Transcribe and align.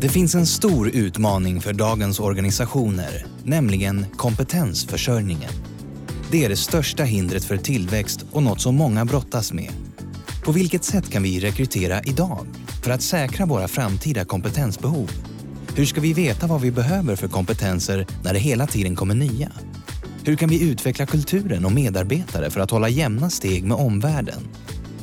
Det 0.00 0.08
finns 0.08 0.34
en 0.34 0.46
stor 0.46 0.88
utmaning 0.88 1.60
för 1.60 1.72
dagens 1.72 2.20
organisationer, 2.20 3.26
nämligen 3.44 4.06
kompetensförsörjningen. 4.16 5.50
Det 6.30 6.44
är 6.44 6.48
det 6.48 6.56
största 6.56 7.02
hindret 7.02 7.44
för 7.44 7.56
tillväxt 7.56 8.24
och 8.32 8.42
något 8.42 8.60
som 8.60 8.74
många 8.74 9.04
brottas 9.04 9.52
med. 9.52 9.72
På 10.44 10.52
vilket 10.52 10.84
sätt 10.84 11.10
kan 11.10 11.22
vi 11.22 11.40
rekrytera 11.40 12.02
idag 12.02 12.46
för 12.84 12.90
att 12.90 13.02
säkra 13.02 13.46
våra 13.46 13.68
framtida 13.68 14.24
kompetensbehov? 14.24 15.10
Hur 15.76 15.86
ska 15.86 16.00
vi 16.00 16.12
veta 16.12 16.46
vad 16.46 16.60
vi 16.60 16.70
behöver 16.70 17.16
för 17.16 17.28
kompetenser 17.28 18.06
när 18.24 18.32
det 18.32 18.40
hela 18.40 18.66
tiden 18.66 18.96
kommer 18.96 19.14
nya? 19.14 19.52
Hur 20.24 20.36
kan 20.36 20.48
vi 20.48 20.70
utveckla 20.70 21.06
kulturen 21.06 21.64
och 21.64 21.72
medarbetare 21.72 22.50
för 22.50 22.60
att 22.60 22.70
hålla 22.70 22.88
jämna 22.88 23.30
steg 23.30 23.64
med 23.64 23.76
omvärlden? 23.76 24.48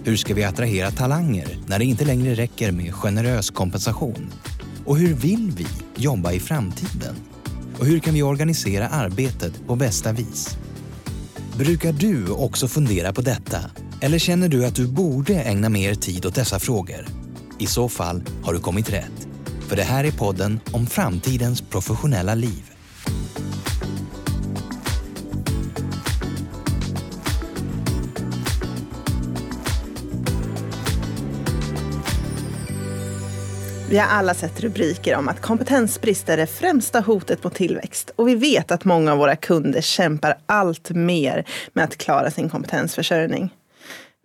Hur 0.04 0.16
ska 0.18 0.34
vi 0.34 0.44
attrahera 0.44 0.92
talanger 0.92 1.58
när 1.68 1.80
det 1.80 1.86
inte 1.86 2.06
längre 2.06 2.36
räcker 2.36 2.72
med 2.72 2.94
generös 2.94 3.50
kompensation? 3.50 4.32
Och 4.86 4.98
hur 4.98 5.14
vill 5.14 5.52
vi 5.52 5.68
jobba 5.96 6.32
i 6.32 6.40
framtiden? 6.40 7.16
Och 7.80 7.86
hur 7.86 8.00
kan 8.00 8.14
vi 8.14 8.24
organisera 8.24 8.88
arbetet 8.88 9.68
på 9.68 9.76
bästa 9.76 10.12
vis? 10.12 10.58
Brukar 11.58 11.94
du 11.94 12.30
också 12.30 12.68
fundera 12.68 13.14
på 13.14 13.22
detta? 13.22 13.58
Eller 14.02 14.20
känner 14.20 14.50
du 14.50 14.66
att 14.66 14.76
du 14.76 14.88
borde 14.88 15.34
ägna 15.34 15.70
mer 15.70 15.96
tid 15.96 16.26
åt 16.26 16.36
dessa 16.36 16.60
frågor? 16.60 17.08
I 17.60 17.66
så 17.66 17.90
fall 17.90 18.24
har 18.44 18.54
du 18.54 18.60
kommit 18.60 18.94
rätt. 18.94 19.28
För 19.68 19.76
det 19.76 19.84
här 19.84 20.04
är 20.04 20.12
podden 20.12 20.60
om 20.72 20.88
framtidens 20.88 21.62
professionella 21.62 22.36
liv. 22.36 22.75
Vi 33.90 33.98
har 33.98 34.08
alla 34.08 34.34
sett 34.34 34.60
rubriker 34.60 35.16
om 35.16 35.28
att 35.28 35.42
kompetensbrist 35.42 36.30
är 36.30 36.38
det 36.38 36.48
främsta 36.48 37.00
hotet 37.00 37.44
mot 37.44 37.56
tillväxt. 37.56 38.12
Och 38.16 38.28
vi 38.28 38.36
vet 38.36 38.72
att 38.72 38.86
många 38.86 39.12
av 39.12 39.18
våra 39.18 39.36
kunder 39.36 39.82
kämpar 39.82 40.38
allt 40.46 40.90
mer 40.90 41.46
med 41.74 41.84
att 41.84 41.98
klara 41.98 42.32
sin 42.32 42.50
kompetensförsörjning. 42.50 43.54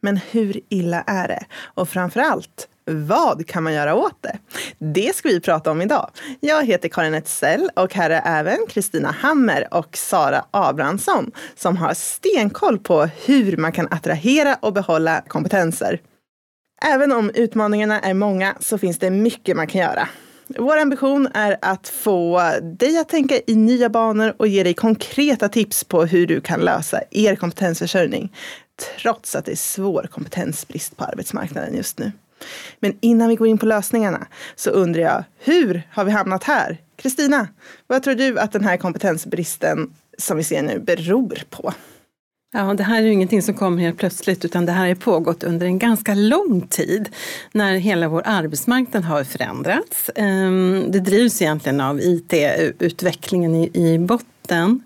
Men 0.03 0.17
hur 0.17 0.61
illa 0.69 1.03
är 1.07 1.29
det? 1.29 1.45
Och 1.75 1.89
framför 1.89 2.21
allt, 2.21 2.69
vad 2.91 3.47
kan 3.47 3.63
man 3.63 3.73
göra 3.73 3.95
åt 3.95 4.23
det? 4.23 4.39
Det 4.79 5.17
ska 5.17 5.29
vi 5.29 5.41
prata 5.41 5.71
om 5.71 5.83
idag. 5.83 6.11
Jag 6.41 6.67
heter 6.67 6.89
Karin 6.89 7.15
Etzell 7.15 7.71
och 7.77 7.95
här 7.95 8.11
är 8.11 8.23
även 8.25 8.59
Kristina 8.69 9.11
Hammer 9.11 9.75
och 9.75 9.97
Sara 9.97 10.45
Abrahamsson 10.51 11.31
som 11.57 11.77
har 11.77 11.95
stenkoll 11.95 12.79
på 12.79 13.09
hur 13.27 13.57
man 13.57 13.73
kan 13.73 13.89
attrahera 13.91 14.57
och 14.61 14.73
behålla 14.73 15.23
kompetenser. 15.29 16.01
Även 16.85 17.13
om 17.13 17.31
utmaningarna 17.35 18.01
är 18.01 18.15
många 18.15 18.57
så 18.61 18.79
finns 18.79 18.99
det 18.99 19.11
mycket 19.11 19.57
man 19.57 19.67
kan 19.67 19.81
göra. 19.81 20.09
Vår 20.59 20.77
ambition 20.77 21.29
är 21.35 21.57
att 21.63 21.89
få 21.89 22.43
dig 22.63 22.99
att 22.99 23.09
tänka 23.09 23.41
i 23.47 23.55
nya 23.55 23.89
banor 23.89 24.35
och 24.37 24.49
ge 24.49 24.63
dig 24.63 24.75
konkreta 24.75 25.49
tips 25.49 25.85
på 25.85 26.05
hur 26.05 26.27
du 26.27 26.41
kan 26.41 26.61
lösa 26.61 27.01
er 27.11 27.37
kompetensförsörjning. 27.37 28.33
Trots 29.03 29.35
att 29.35 29.45
det 29.45 29.53
är 29.53 29.57
svår 29.57 30.09
kompetensbrist 30.11 30.97
på 30.97 31.05
arbetsmarknaden 31.05 31.77
just 31.77 31.99
nu. 31.99 32.13
Men 32.81 32.99
innan 33.01 33.29
vi 33.29 33.37
går 33.37 33.47
in 33.47 33.59
på 33.59 33.67
lösningarna 33.67 34.27
så 34.57 34.71
undrar 34.71 35.03
jag, 35.03 35.25
hur 35.39 35.83
har 35.91 36.05
vi 36.05 36.11
hamnat 36.11 36.45
här? 36.45 36.79
Kristina, 36.97 37.49
vad 37.87 38.03
tror 38.03 38.15
du 38.15 38.39
att 38.39 38.53
den 38.53 38.65
här 38.65 38.77
kompetensbristen 38.77 39.95
som 40.19 40.37
vi 40.37 40.45
ser 40.45 40.63
nu 40.63 40.79
beror 40.79 41.43
på? 41.51 41.75
Ja, 42.53 42.75
det 42.75 42.83
här 42.83 43.03
är 43.03 43.07
ju 43.07 43.13
ingenting 43.13 43.43
som 43.43 43.55
kommer 43.55 43.83
helt 43.83 43.99
plötsligt 43.99 44.45
utan 44.45 44.67
det 44.67 44.73
här 44.73 44.89
har 44.89 44.95
pågått 44.95 45.45
under 45.45 45.67
en 45.67 45.79
ganska 45.79 46.15
lång 46.15 46.61
tid 46.61 47.09
när 47.53 47.75
hela 47.75 48.09
vår 48.09 48.23
arbetsmarknad 48.25 49.05
har 49.05 49.25
förändrats. 49.25 50.11
Ehm, 50.17 50.85
det 50.89 51.01
drivs 51.01 51.43
egentligen 51.43 51.81
av 51.81 52.01
IT-utvecklingen 52.01 53.55
i 53.55 53.99
botten. 53.99 54.83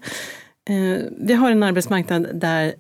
Ehm, 0.69 1.03
vi 1.19 1.35
har 1.35 1.51
en 1.51 1.63
arbetsmarknad 1.63 2.29
där 2.35 2.75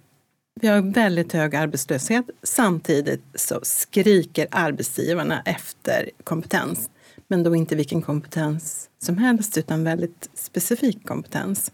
vi 0.60 0.68
har 0.68 0.92
väldigt 0.94 1.32
hög 1.32 1.56
arbetslöshet. 1.56 2.24
Samtidigt 2.42 3.22
så 3.34 3.60
skriker 3.62 4.46
arbetsgivarna 4.50 5.42
efter 5.44 6.10
kompetens. 6.24 6.90
Men 7.28 7.42
då 7.42 7.56
inte 7.56 7.76
vilken 7.76 8.02
kompetens 8.02 8.88
som 9.02 9.18
helst 9.18 9.58
utan 9.58 9.84
väldigt 9.84 10.30
specifik 10.34 11.06
kompetens. 11.06 11.70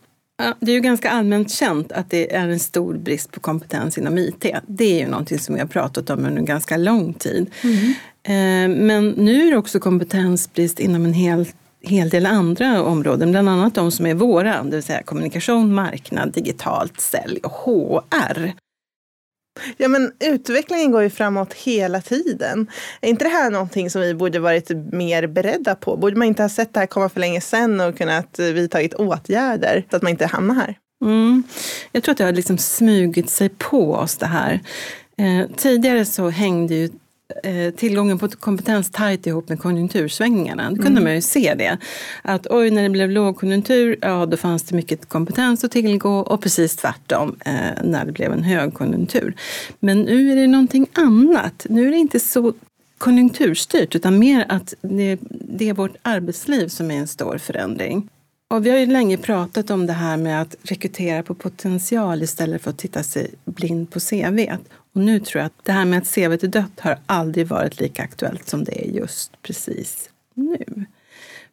Det 0.60 0.70
är 0.70 0.74
ju 0.74 0.80
ganska 0.80 1.10
allmänt 1.10 1.50
känt 1.50 1.92
att 1.92 2.10
det 2.10 2.34
är 2.34 2.48
en 2.48 2.60
stor 2.60 2.94
brist 2.94 3.32
på 3.32 3.40
kompetens 3.40 3.98
inom 3.98 4.18
IT. 4.18 4.46
Det 4.66 4.84
är 4.84 4.98
ju 4.98 5.08
någonting 5.08 5.38
som 5.38 5.54
vi 5.54 5.60
har 5.60 5.68
pratat 5.68 6.10
om 6.10 6.26
under 6.26 6.42
ganska 6.42 6.76
lång 6.76 7.12
tid. 7.12 7.50
Mm. 7.62 8.86
Men 8.86 9.08
nu 9.08 9.46
är 9.46 9.50
det 9.50 9.56
också 9.56 9.80
kompetensbrist 9.80 10.80
inom 10.80 11.04
en 11.04 11.12
hel, 11.12 11.46
hel 11.82 12.08
del 12.08 12.26
andra 12.26 12.82
områden, 12.82 13.30
bland 13.30 13.48
annat 13.48 13.74
de 13.74 13.90
som 13.90 14.06
är 14.06 14.14
våra, 14.14 14.62
det 14.62 14.70
vill 14.70 14.82
säga 14.82 15.02
kommunikation, 15.02 15.74
marknad, 15.74 16.32
digitalt, 16.32 17.00
sälj 17.00 17.40
och 17.42 17.52
HR. 17.52 18.52
Ja 19.77 19.88
men 19.88 20.12
utvecklingen 20.21 20.93
går 20.93 21.03
ju 21.03 21.11
framåt 21.11 21.55
hela 21.55 22.00
tiden. 22.00 22.66
Är 23.00 23.09
inte 23.09 23.25
det 23.25 23.28
här 23.28 23.50
någonting 23.50 23.91
som 23.91 24.00
vi 24.00 24.15
borde 24.15 24.38
varit 24.38 24.71
mer 24.93 25.27
beredda 25.27 25.75
på? 25.75 25.97
Borde 25.97 26.16
man 26.16 26.28
inte 26.28 26.43
ha 26.43 26.49
sett 26.49 26.75
det 26.75 26.81
här 26.81 26.87
komma 26.87 27.09
för 27.09 27.21
länge 27.21 27.41
sedan 27.41 27.81
och 27.81 27.99
kunnat 27.99 28.38
eh, 28.38 28.47
vidtagit 28.47 28.94
åtgärder 28.94 29.84
så 29.91 29.97
att 29.97 30.03
man 30.03 30.11
inte 30.11 30.27
hamnar 30.27 30.55
här? 30.55 30.78
Mm. 31.05 31.43
Jag 31.93 32.03
tror 32.03 32.12
att 32.12 32.19
det 32.19 32.25
har 32.25 32.33
liksom 32.33 32.59
smugit 32.59 33.31
sig 33.31 33.49
på 33.49 33.94
oss 33.94 34.16
det 34.16 34.27
här. 34.27 34.61
Eh, 35.19 35.50
tidigare 35.56 36.05
så 36.05 36.28
hängde 36.28 36.75
ju 36.75 36.91
Eh, 37.44 37.74
tillgången 37.74 38.18
på 38.18 38.28
kompetens 38.28 38.91
tajt 38.91 39.26
ihop 39.26 39.48
med 39.48 39.60
konjunktursvängningarna. 39.60 40.70
Då 40.70 40.76
kunde 40.76 40.91
mm. 40.91 41.04
man 41.04 41.14
ju 41.14 41.20
se 41.20 41.54
det. 41.54 41.78
Att 42.22 42.46
oj, 42.50 42.70
när 42.70 42.82
det 42.82 42.88
blev 42.88 43.10
lågkonjunktur, 43.10 43.96
ja 44.00 44.26
då 44.26 44.36
fanns 44.36 44.62
det 44.62 44.76
mycket 44.76 45.08
kompetens 45.08 45.64
att 45.64 45.70
tillgå 45.70 46.19
och 46.19 46.42
precis 46.42 46.76
tvärtom 46.76 47.36
eh, 47.44 47.52
när 47.84 48.04
det 48.04 48.12
blev 48.12 48.32
en 48.32 48.42
högkonjunktur. 48.44 49.34
Men 49.80 50.00
nu 50.00 50.32
är 50.32 50.36
det 50.36 50.46
någonting 50.46 50.86
annat. 50.92 51.66
Nu 51.69 51.86
är 51.86 51.90
det 51.90 51.96
inte 51.96 52.20
så 52.20 52.52
konjunkturstyrt 52.98 53.96
utan 53.96 54.19
mer 54.19 54.46
att 54.48 54.74
det, 54.80 55.19
det 55.30 55.69
är 55.69 55.74
vårt 55.74 55.96
arbetsliv 56.02 56.69
som 56.69 56.90
är 56.90 56.98
en 56.98 57.08
stor 57.08 57.38
förändring. 57.38 58.08
Och 58.50 58.66
vi 58.66 58.70
har 58.70 58.78
ju 58.78 58.86
länge 58.86 59.16
pratat 59.16 59.70
om 59.70 59.86
det 59.86 59.92
här 59.92 60.16
med 60.16 60.42
att 60.42 60.56
rekrytera 60.62 61.22
på 61.22 61.34
potential 61.34 62.22
istället 62.22 62.62
för 62.62 62.70
att 62.70 62.78
titta 62.78 63.02
sig 63.02 63.30
blind 63.44 63.90
på 63.90 64.00
CV. 64.00 64.56
Och 64.92 65.00
nu 65.00 65.20
tror 65.20 65.40
jag 65.40 65.46
att 65.46 65.64
det 65.64 65.72
här 65.72 65.84
med 65.84 65.98
att 65.98 66.06
cvt 66.06 66.42
är 66.42 66.48
dött 66.48 66.80
har 66.80 66.98
aldrig 67.06 67.46
varit 67.46 67.80
lika 67.80 68.02
aktuellt 68.02 68.48
som 68.48 68.64
det 68.64 68.84
är 68.84 68.90
just 68.90 69.42
precis 69.42 70.10
nu. 70.34 70.84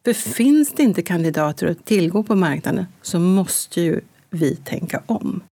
För 0.04 0.12
finns 0.12 0.72
det 0.72 0.82
inte 0.82 1.02
kandidater 1.02 1.66
att 1.66 1.84
tillgå 1.84 2.22
på 2.22 2.34
marknaden 2.34 2.86
så 3.02 3.18
måste 3.18 3.80
ju 3.80 4.00
vi 4.30 4.56
tänka 4.56 5.02
om. 5.06 5.42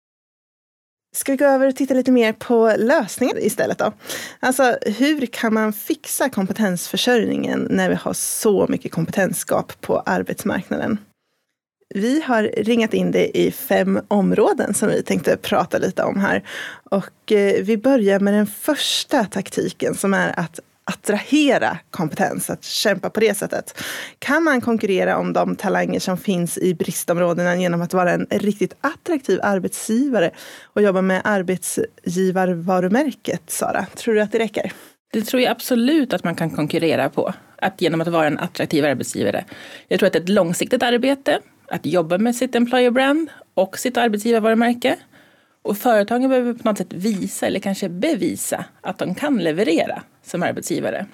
Ska 1.16 1.32
vi 1.32 1.36
gå 1.36 1.44
över 1.44 1.68
och 1.68 1.76
titta 1.76 1.94
lite 1.94 2.12
mer 2.12 2.32
på 2.32 2.74
lösningar 2.78 3.44
istället 3.44 3.78
då? 3.78 3.92
Alltså 4.40 4.78
hur 4.82 5.26
kan 5.26 5.54
man 5.54 5.72
fixa 5.72 6.28
kompetensförsörjningen 6.28 7.66
när 7.70 7.88
vi 7.88 7.94
har 7.94 8.12
så 8.12 8.66
mycket 8.68 8.92
kompetensgap 8.92 9.80
på 9.80 9.98
arbetsmarknaden? 10.00 10.98
Vi 11.96 12.20
har 12.20 12.42
ringat 12.42 12.94
in 12.94 13.10
det 13.10 13.38
i 13.38 13.50
fem 13.50 14.00
områden 14.08 14.74
som 14.74 14.88
vi 14.88 15.02
tänkte 15.02 15.36
prata 15.36 15.78
lite 15.78 16.02
om 16.02 16.20
här. 16.20 16.42
Och 16.90 17.32
eh, 17.32 17.64
vi 17.64 17.76
börjar 17.76 18.20
med 18.20 18.34
den 18.34 18.46
första 18.46 19.24
taktiken 19.24 19.94
som 19.94 20.14
är 20.14 20.40
att 20.40 20.60
attrahera 20.84 21.78
kompetens, 21.90 22.50
att 22.50 22.64
kämpa 22.64 23.10
på 23.10 23.20
det 23.20 23.34
sättet. 23.34 23.82
Kan 24.18 24.42
man 24.42 24.60
konkurrera 24.60 25.18
om 25.18 25.32
de 25.32 25.56
talanger 25.56 26.00
som 26.00 26.18
finns 26.18 26.58
i 26.58 26.74
bristområdena 26.74 27.56
genom 27.56 27.82
att 27.82 27.94
vara 27.94 28.12
en 28.12 28.26
riktigt 28.30 28.76
attraktiv 28.80 29.40
arbetsgivare 29.42 30.30
och 30.64 30.82
jobba 30.82 31.02
med 31.02 31.20
arbetsgivarvarumärket, 31.24 33.42
Sara? 33.46 33.86
Tror 33.94 34.14
du 34.14 34.20
att 34.20 34.32
det 34.32 34.38
räcker? 34.38 34.72
Det 35.12 35.22
tror 35.22 35.42
jag 35.42 35.50
absolut 35.50 36.12
att 36.12 36.24
man 36.24 36.34
kan 36.34 36.50
konkurrera 36.50 37.10
på, 37.10 37.32
att 37.56 37.80
genom 37.80 38.00
att 38.00 38.08
vara 38.08 38.26
en 38.26 38.38
attraktiv 38.38 38.84
arbetsgivare. 38.84 39.44
Jag 39.88 39.98
tror 39.98 40.06
att 40.06 40.12
det 40.12 40.18
är 40.18 40.22
ett 40.22 40.28
långsiktigt 40.28 40.82
arbete 40.82 41.40
att 41.68 41.86
jobba 41.86 42.18
med 42.18 42.36
sitt 42.36 42.54
employer 42.54 42.90
brand 42.90 43.30
och 43.54 43.78
sitt 43.78 43.96
arbetsgivarvarumärke. 43.96 44.96
Och 45.62 45.78
företagen 45.78 46.28
behöver 46.28 46.54
på 46.54 46.68
något 46.68 46.78
sätt 46.78 46.92
visa 46.92 47.46
eller 47.46 47.60
kanske 47.60 47.88
bevisa 47.88 48.64
att 48.80 48.98
de 48.98 49.14
kan 49.14 49.38
leverera 49.38 50.02
som 50.22 50.42
arbetsgivare. 50.42 51.06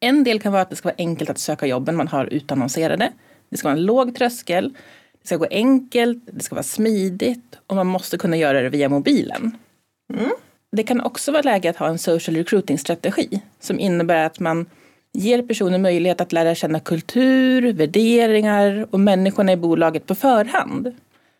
En 0.00 0.24
del 0.24 0.40
kan 0.40 0.52
vara 0.52 0.62
att 0.62 0.70
det 0.70 0.76
ska 0.76 0.88
vara 0.88 0.96
enkelt 0.98 1.30
att 1.30 1.38
söka 1.38 1.66
jobben 1.66 1.96
man 1.96 2.08
har 2.08 2.26
utannonserade. 2.26 3.12
Det 3.48 3.56
ska 3.56 3.68
vara 3.68 3.78
en 3.78 3.84
låg 3.84 4.14
tröskel. 4.14 4.74
Det 5.22 5.26
ska 5.26 5.36
gå 5.36 5.46
enkelt, 5.50 6.28
det 6.32 6.42
ska 6.42 6.54
vara 6.54 6.62
smidigt 6.62 7.58
och 7.66 7.76
man 7.76 7.86
måste 7.86 8.18
kunna 8.18 8.36
göra 8.36 8.62
det 8.62 8.68
via 8.68 8.88
mobilen. 8.88 9.56
Mm. 10.14 10.30
Det 10.72 10.82
kan 10.82 11.00
också 11.00 11.32
vara 11.32 11.42
läge 11.42 11.70
att 11.70 11.76
ha 11.76 11.88
en 11.88 11.98
social 11.98 12.36
recruiting 12.36 12.78
strategi 12.78 13.42
som 13.60 13.78
innebär 13.80 14.26
att 14.26 14.40
man 14.40 14.66
ger 15.16 15.42
personer 15.42 15.78
möjlighet 15.78 16.20
att 16.20 16.32
lära 16.32 16.54
känna 16.54 16.80
kultur, 16.80 17.72
värderingar 17.72 18.86
och 18.90 19.00
människorna 19.00 19.52
i 19.52 19.56
bolaget 19.56 20.06
på 20.06 20.14
förhand. 20.14 20.94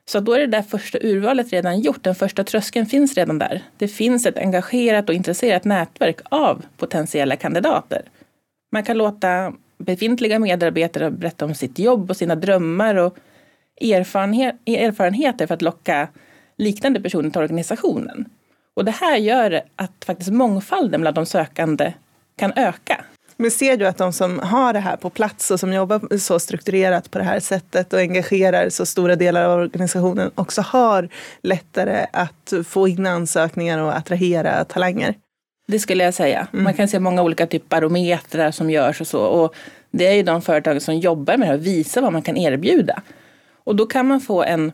Så 0.08 0.20
då 0.20 0.32
är 0.32 0.38
det 0.38 0.46
där 0.46 0.62
första 0.62 0.98
urvalet 0.98 1.52
redan 1.52 1.80
gjort, 1.80 2.02
den 2.02 2.14
första 2.14 2.44
tröskeln 2.44 2.86
finns 2.86 3.14
redan 3.14 3.38
där. 3.38 3.62
Det 3.76 3.88
finns 3.88 4.26
ett 4.26 4.38
engagerat 4.38 5.08
och 5.08 5.14
intresserat 5.14 5.64
nätverk 5.64 6.20
av 6.24 6.62
potentiella 6.76 7.36
kandidater. 7.36 8.02
Man 8.72 8.82
kan 8.82 8.98
låta 8.98 9.52
befintliga 9.78 10.38
medarbetare 10.38 11.10
berätta 11.10 11.44
om 11.44 11.54
sitt 11.54 11.78
jobb 11.78 12.10
och 12.10 12.16
sina 12.16 12.34
drömmar 12.34 12.94
och 12.94 13.16
erfarenhet, 13.80 14.54
erfarenheter 14.66 15.46
för 15.46 15.54
att 15.54 15.62
locka 15.62 16.08
liknande 16.56 17.00
personer 17.00 17.30
till 17.30 17.40
organisationen. 17.40 18.24
Och 18.74 18.84
det 18.84 18.90
här 18.90 19.16
gör 19.16 19.62
att 19.76 20.04
faktiskt 20.06 20.30
mångfalden 20.30 21.00
bland 21.00 21.16
de 21.16 21.26
sökande 21.26 21.92
kan 22.36 22.52
öka. 22.56 23.04
Men 23.36 23.50
ser 23.50 23.76
du 23.76 23.86
att 23.86 23.98
de 23.98 24.12
som 24.12 24.38
har 24.38 24.72
det 24.72 24.78
här 24.78 24.96
på 24.96 25.10
plats 25.10 25.50
och 25.50 25.60
som 25.60 25.72
jobbar 25.72 26.18
så 26.18 26.38
strukturerat 26.38 27.10
på 27.10 27.18
det 27.18 27.24
här 27.24 27.40
sättet 27.40 27.92
och 27.92 27.98
engagerar 27.98 28.68
så 28.68 28.86
stora 28.86 29.16
delar 29.16 29.44
av 29.44 29.60
organisationen 29.60 30.30
också 30.34 30.62
har 30.62 31.08
lättare 31.42 32.06
att 32.12 32.52
få 32.66 32.88
in 32.88 33.06
ansökningar 33.06 33.78
och 33.78 33.96
attrahera 33.96 34.64
talanger? 34.64 35.14
Det 35.68 35.78
skulle 35.78 36.04
jag 36.04 36.14
säga. 36.14 36.46
Mm. 36.52 36.64
Man 36.64 36.74
kan 36.74 36.88
se 36.88 37.00
många 37.00 37.22
olika 37.22 37.46
typer 37.46 37.68
barometrar 37.68 38.50
som 38.50 38.70
görs 38.70 39.00
och 39.00 39.06
så. 39.06 39.20
Och 39.20 39.54
det 39.90 40.06
är 40.06 40.14
ju 40.14 40.22
de 40.22 40.42
företag 40.42 40.82
som 40.82 40.96
jobbar 40.96 41.36
med 41.36 41.48
det 41.48 41.52
här 41.52 41.58
och 41.58 41.66
visar 41.66 42.02
vad 42.02 42.12
man 42.12 42.22
kan 42.22 42.36
erbjuda. 42.36 43.02
Och 43.64 43.76
då 43.76 43.86
kan 43.86 44.06
man 44.06 44.20
få 44.20 44.42
en 44.42 44.72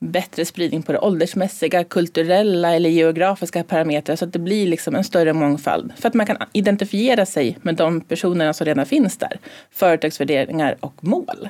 bättre 0.00 0.44
spridning 0.44 0.82
på 0.82 0.92
det 0.92 0.98
åldersmässiga, 0.98 1.84
kulturella 1.84 2.74
eller 2.74 2.90
geografiska 2.90 3.64
parametrar 3.64 4.16
så 4.16 4.24
att 4.24 4.32
det 4.32 4.38
blir 4.38 4.66
liksom 4.66 4.94
en 4.94 5.04
större 5.04 5.32
mångfald. 5.32 5.92
För 5.96 6.08
att 6.08 6.14
man 6.14 6.26
kan 6.26 6.36
identifiera 6.52 7.26
sig 7.26 7.58
med 7.62 7.74
de 7.74 8.00
personerna 8.00 8.52
som 8.52 8.64
redan 8.64 8.86
finns 8.86 9.16
där. 9.18 9.38
Företagsvärderingar 9.70 10.76
och 10.80 11.04
mål. 11.04 11.48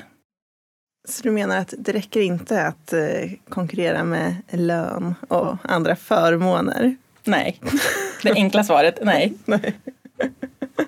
Så 1.09 1.23
du 1.23 1.31
menar 1.31 1.59
att 1.59 1.75
det 1.79 1.93
räcker 1.93 2.21
inte 2.21 2.63
att 2.63 2.93
eh, 2.93 3.31
konkurrera 3.49 4.05
med 4.05 4.37
lön 4.51 5.15
och 5.29 5.57
andra 5.63 5.97
förmåner? 5.97 6.97
Nej, 7.25 7.61
det 8.23 8.33
enkla 8.33 8.65
svaret 8.65 8.99
nej. 9.03 9.33
nej. 9.45 9.75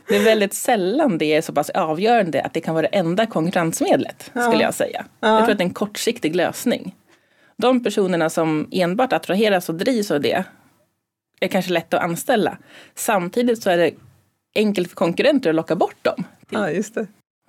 Det 0.09 0.17
är 0.17 0.25
väldigt 0.25 0.55
sällan 0.55 1.19
det 1.19 1.25
är 1.25 1.43
så 1.43 1.53
pass 1.53 1.71
avgörande 1.71 2.43
att 2.43 2.55
det 2.55 2.61
kan 2.61 2.75
vara 2.75 2.89
det 2.91 2.97
enda 2.97 3.27
konkurrensmedlet, 3.27 4.31
ja. 4.33 4.41
skulle 4.41 4.63
jag 4.63 4.75
säga. 4.75 5.05
Ja. 5.21 5.29
Jag 5.29 5.39
tror 5.39 5.53
att 5.53 5.59
det 5.59 5.65
är 5.65 5.69
en 5.69 5.75
kortsiktig 5.75 6.37
lösning 6.37 6.95
de 7.63 7.83
personerna 7.83 8.31
som 8.31 8.69
enbart 8.73 9.13
attraheras 9.13 9.69
och 9.69 9.75
drivs 9.75 10.11
av 10.11 10.21
det 10.21 10.45
är 11.41 11.49
kanske 11.49 11.73
lätt 11.73 11.95
att 11.95 12.03
anställa. 12.03 12.59
Samtidigt 12.95 13.63
så 13.63 13.71
är 13.71 13.77
det 13.77 13.91
enkelt 14.55 14.89
för 14.89 14.97
konkurrenter 14.97 15.51
att 15.51 15.57
locka 15.57 15.77
bort 15.77 16.05
dem. 16.05 16.25
Till, 16.49 16.59
ja, 16.59 16.71
just 16.71 16.95
det. 16.95 17.07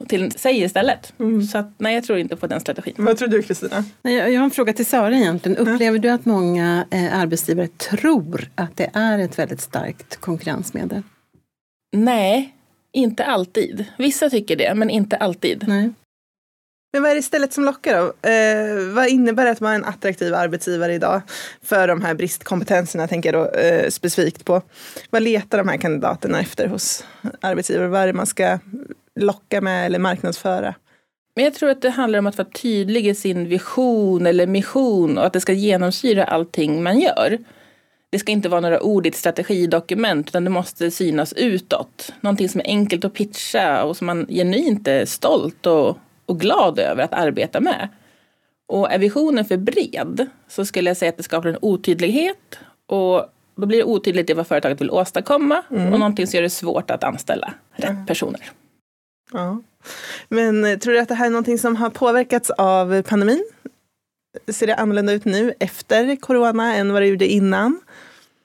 till 0.07 0.31
sig 0.31 0.61
istället. 0.61 1.13
Mm. 1.19 1.43
Så 1.43 1.57
att, 1.57 1.73
nej, 1.77 1.95
jag 1.95 2.03
tror 2.03 2.19
inte 2.19 2.35
på 2.35 2.47
den 2.47 2.59
strategin. 2.59 2.93
Vad 2.97 3.17
tror 3.17 3.27
du 3.27 3.41
Kristina? 3.41 3.83
Jag 4.01 4.39
har 4.39 4.43
en 4.43 4.51
fråga 4.51 4.73
till 4.73 4.85
Sara 4.85 5.15
egentligen. 5.15 5.57
Upplever 5.57 5.87
mm. 5.87 6.01
du 6.01 6.09
att 6.09 6.25
många 6.25 6.85
eh, 6.91 7.19
arbetsgivare 7.19 7.67
tror 7.67 8.51
att 8.55 8.77
det 8.77 8.89
är 8.93 9.19
ett 9.19 9.39
väldigt 9.39 9.61
starkt 9.61 10.17
konkurrensmedel? 10.17 11.01
Nej, 11.91 12.55
inte 12.91 13.25
alltid. 13.25 13.85
Vissa 13.97 14.29
tycker 14.29 14.55
det, 14.55 14.75
men 14.75 14.89
inte 14.89 15.17
alltid. 15.17 15.65
Nej. 15.67 15.89
Men 16.93 17.01
vad 17.01 17.11
är 17.11 17.15
det 17.15 17.19
istället 17.19 17.53
som 17.53 17.65
lockar 17.65 17.97
då? 17.97 18.29
Eh, 18.29 18.93
vad 18.93 19.07
innebär 19.07 19.45
det 19.45 19.51
att 19.51 19.61
vara 19.61 19.73
en 19.73 19.85
attraktiv 19.85 20.33
arbetsgivare 20.33 20.93
idag 20.93 21.21
för 21.63 21.87
de 21.87 22.01
här 22.01 22.13
bristkompetenserna 22.13 23.07
tänker 23.07 23.33
jag 23.33 23.45
då 23.45 23.59
eh, 23.59 23.89
specifikt 23.89 24.45
på. 24.45 24.61
Vad 25.09 25.21
letar 25.21 25.57
de 25.57 25.67
här 25.67 25.77
kandidaterna 25.77 26.39
efter 26.39 26.67
hos 26.67 27.05
arbetsgivare? 27.41 27.87
Vad 27.87 28.01
är 28.01 28.07
det 28.07 28.13
man 28.13 28.25
ska 28.25 28.59
locka 29.15 29.61
med 29.61 29.85
eller 29.85 29.99
marknadsföra? 29.99 30.75
Men 31.35 31.45
jag 31.45 31.53
tror 31.53 31.69
att 31.69 31.81
det 31.81 31.89
handlar 31.89 32.19
om 32.19 32.27
att 32.27 32.37
vara 32.37 32.49
tydlig 32.49 33.07
i 33.07 33.15
sin 33.15 33.47
vision 33.47 34.27
eller 34.27 34.47
mission 34.47 35.17
och 35.17 35.25
att 35.25 35.33
det 35.33 35.41
ska 35.41 35.53
genomsyra 35.53 36.23
allting 36.23 36.83
man 36.83 36.99
gör. 36.99 37.37
Det 38.11 38.19
ska 38.19 38.31
inte 38.31 38.49
vara 38.49 38.61
några 38.61 38.81
ord 38.81 39.05
i 39.05 39.09
ett 39.09 39.15
strategidokument 39.15 40.27
utan 40.27 40.43
det 40.43 40.49
måste 40.49 40.91
synas 40.91 41.33
utåt. 41.33 42.13
Någonting 42.21 42.49
som 42.49 42.61
är 42.61 42.65
enkelt 42.65 43.05
att 43.05 43.13
pitcha 43.13 43.83
och 43.83 43.97
som 43.97 44.07
man 44.07 44.27
genuint 44.29 44.87
är 44.87 45.05
stolt 45.05 45.65
och 45.65 45.97
och 46.29 46.39
glad 46.39 46.79
över 46.79 47.03
att 47.03 47.13
arbeta 47.13 47.59
med. 47.59 47.89
Och 48.67 48.91
är 48.91 48.99
visionen 48.99 49.45
för 49.45 49.57
bred 49.57 50.29
så 50.47 50.65
skulle 50.65 50.89
jag 50.89 50.97
säga 50.97 51.09
att 51.09 51.17
det 51.17 51.23
skapar 51.23 51.49
en 51.49 51.57
otydlighet 51.61 52.59
och 52.85 53.25
då 53.55 53.65
blir 53.65 53.77
det 53.77 53.83
otydligt 53.83 54.29
i 54.29 54.33
vad 54.33 54.47
företaget 54.47 54.81
vill 54.81 54.91
åstadkomma 54.91 55.63
mm. 55.71 55.93
och 55.93 55.99
någonting 55.99 56.27
som 56.27 56.37
gör 56.37 56.41
det 56.41 56.49
svårt 56.49 56.91
att 56.91 57.03
anställa 57.03 57.53
rätt 57.71 57.89
mm. 57.89 58.05
personer. 58.05 58.41
Ja. 59.33 59.61
Men 60.27 60.65
eh, 60.65 60.77
tror 60.77 60.93
du 60.93 60.99
att 60.99 61.07
det 61.07 61.15
här 61.15 61.25
är 61.25 61.29
någonting 61.29 61.57
som 61.57 61.75
har 61.75 61.89
påverkats 61.89 62.49
av 62.49 63.01
pandemin? 63.01 63.45
Ser 64.47 64.67
det 64.67 64.75
annorlunda 64.75 65.13
ut 65.13 65.25
nu 65.25 65.53
efter 65.59 66.15
corona 66.15 66.75
än 66.75 66.93
vad 66.93 67.01
det 67.01 67.07
gjorde 67.07 67.27
innan? 67.27 67.81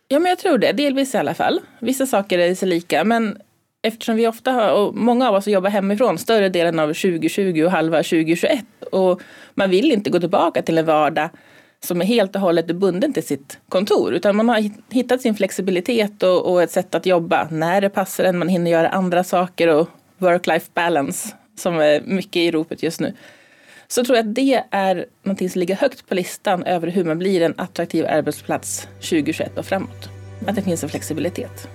Ja, 0.09 0.19
men 0.19 0.29
jag 0.31 0.39
tror 0.39 0.59
det. 0.59 0.73
Delvis 0.73 1.15
i 1.15 1.19
alla 1.19 1.35
fall. 1.35 1.61
Vissa 1.79 2.07
saker 2.07 2.39
är 2.39 2.55
sig 2.55 2.69
lika, 2.69 3.05
men 3.05 3.39
eftersom 3.85 4.17
vi 4.17 4.27
ofta 4.27 4.53
har, 4.53 4.73
och 4.73 4.95
många 4.95 5.29
av 5.29 5.35
oss 5.35 5.47
jobbar 5.47 5.71
hemifrån 5.71 6.19
större 6.19 6.49
delen 6.49 6.79
av 6.79 6.87
2020 6.87 7.63
och 7.65 7.71
halva 7.71 7.97
2021 7.97 8.65
och 8.93 9.21
man 9.55 9.71
vill 9.71 9.93
inte 9.93 10.11
gå 10.11 10.21
tillbaka 10.21 10.63
till 10.63 10.79
en 10.79 10.87
vardag 10.87 11.29
som 11.81 12.01
är 12.01 12.05
helt 12.05 12.35
och 12.35 12.41
hållet 12.41 12.67
bunden 12.67 13.13
till 13.13 13.27
sitt 13.27 13.59
kontor 13.69 14.15
utan 14.15 14.37
man 14.37 14.49
har 14.49 14.71
hittat 14.95 15.21
sin 15.21 15.35
flexibilitet 15.35 16.23
och, 16.23 16.53
och 16.53 16.63
ett 16.63 16.71
sätt 16.71 16.95
att 16.95 17.07
jobba 17.07 17.49
när 17.51 17.81
det 17.81 17.91
passar 17.91 18.25
en. 18.25 18.39
Man 18.39 18.49
hinner 18.49 18.71
göra 18.71 18.89
andra 18.89 19.25
saker 19.25 19.69
och 19.69 19.89
work-life 20.19 20.71
balance 20.75 21.35
som 21.57 21.79
är 21.79 22.01
mycket 22.01 22.37
i 22.37 22.51
ropet 22.51 22.83
just 22.83 23.01
nu. 23.01 23.15
Så 23.89 24.05
tror 24.05 24.17
jag 24.17 24.29
att 24.29 24.35
det 24.35 24.63
är 24.71 25.07
någonting 25.23 25.51
som 25.51 25.59
ligger 25.59 25.77
högt 25.77 26.09
på 26.09 26.15
listan 26.15 26.65
över 26.65 26.89
hur 26.89 27.05
man 27.05 27.19
blir 27.19 27.43
en 27.43 27.55
attraktiv 27.57 28.07
arbetsplats 28.07 28.89
2021 29.01 29.59
och 29.59 29.67
framåt. 29.67 30.09
Att 30.47 30.57
det 30.57 30.63
finns 30.63 30.83
en 30.83 30.89
flexibilitet. 30.89 31.69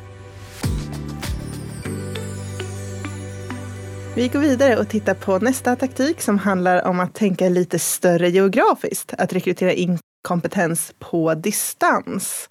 Vi 4.15 4.27
går 4.27 4.39
vidare 4.39 4.77
och 4.77 4.89
tittar 4.89 5.13
på 5.13 5.39
nästa 5.39 5.75
taktik 5.75 6.21
som 6.21 6.37
handlar 6.37 6.87
om 6.87 6.99
att 6.99 7.15
tänka 7.15 7.49
lite 7.49 7.79
större 7.79 8.29
geografiskt. 8.29 9.13
Att 9.17 9.33
rekrytera 9.33 9.73
in 9.73 9.99
kompetens 10.21 10.93
på 10.99 11.33
distans. 11.33 12.49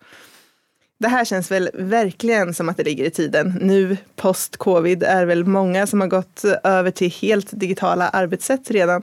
Det 0.98 1.08
här 1.08 1.24
känns 1.24 1.50
väl 1.50 1.70
verkligen 1.74 2.54
som 2.54 2.68
att 2.68 2.76
det 2.76 2.84
ligger 2.84 3.04
i 3.04 3.10
tiden. 3.10 3.58
Nu 3.60 3.96
post-covid 4.16 5.02
är 5.02 5.26
väl 5.26 5.44
många 5.44 5.86
som 5.86 6.00
har 6.00 6.08
gått 6.08 6.44
över 6.64 6.90
till 6.90 7.10
helt 7.10 7.60
digitala 7.60 8.08
arbetssätt 8.08 8.70
redan. 8.70 9.02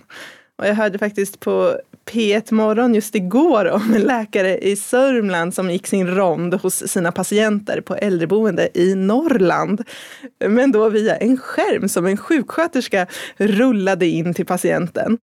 Och 0.56 0.68
jag 0.68 0.76
hörde 0.76 0.98
faktiskt 0.98 1.40
på 1.40 1.80
P1 2.12 2.54
Morgon 2.54 2.96
just 2.96 3.16
igår 3.16 3.66
om 3.66 3.94
en 3.94 4.02
läkare 4.02 4.58
i 4.58 4.76
Sörmland 4.76 5.54
som 5.54 5.72
gick 5.72 5.88
sin 5.88 6.08
rond 6.08 6.54
hos 6.54 6.76
sina 6.88 7.12
patienter 7.12 7.82
på 7.82 7.96
äldreboende 7.96 8.70
i 8.74 8.96
Norrland. 8.96 9.84
Men 10.48 10.72
då 10.72 10.90
via 10.90 11.16
en 11.16 11.38
skärm 11.38 11.90
som 11.90 12.06
en 12.06 12.18
sjuksköterska 12.18 13.08
rullade 13.38 14.06
in 14.06 14.34
till 14.34 14.46
patienten. 14.46 15.18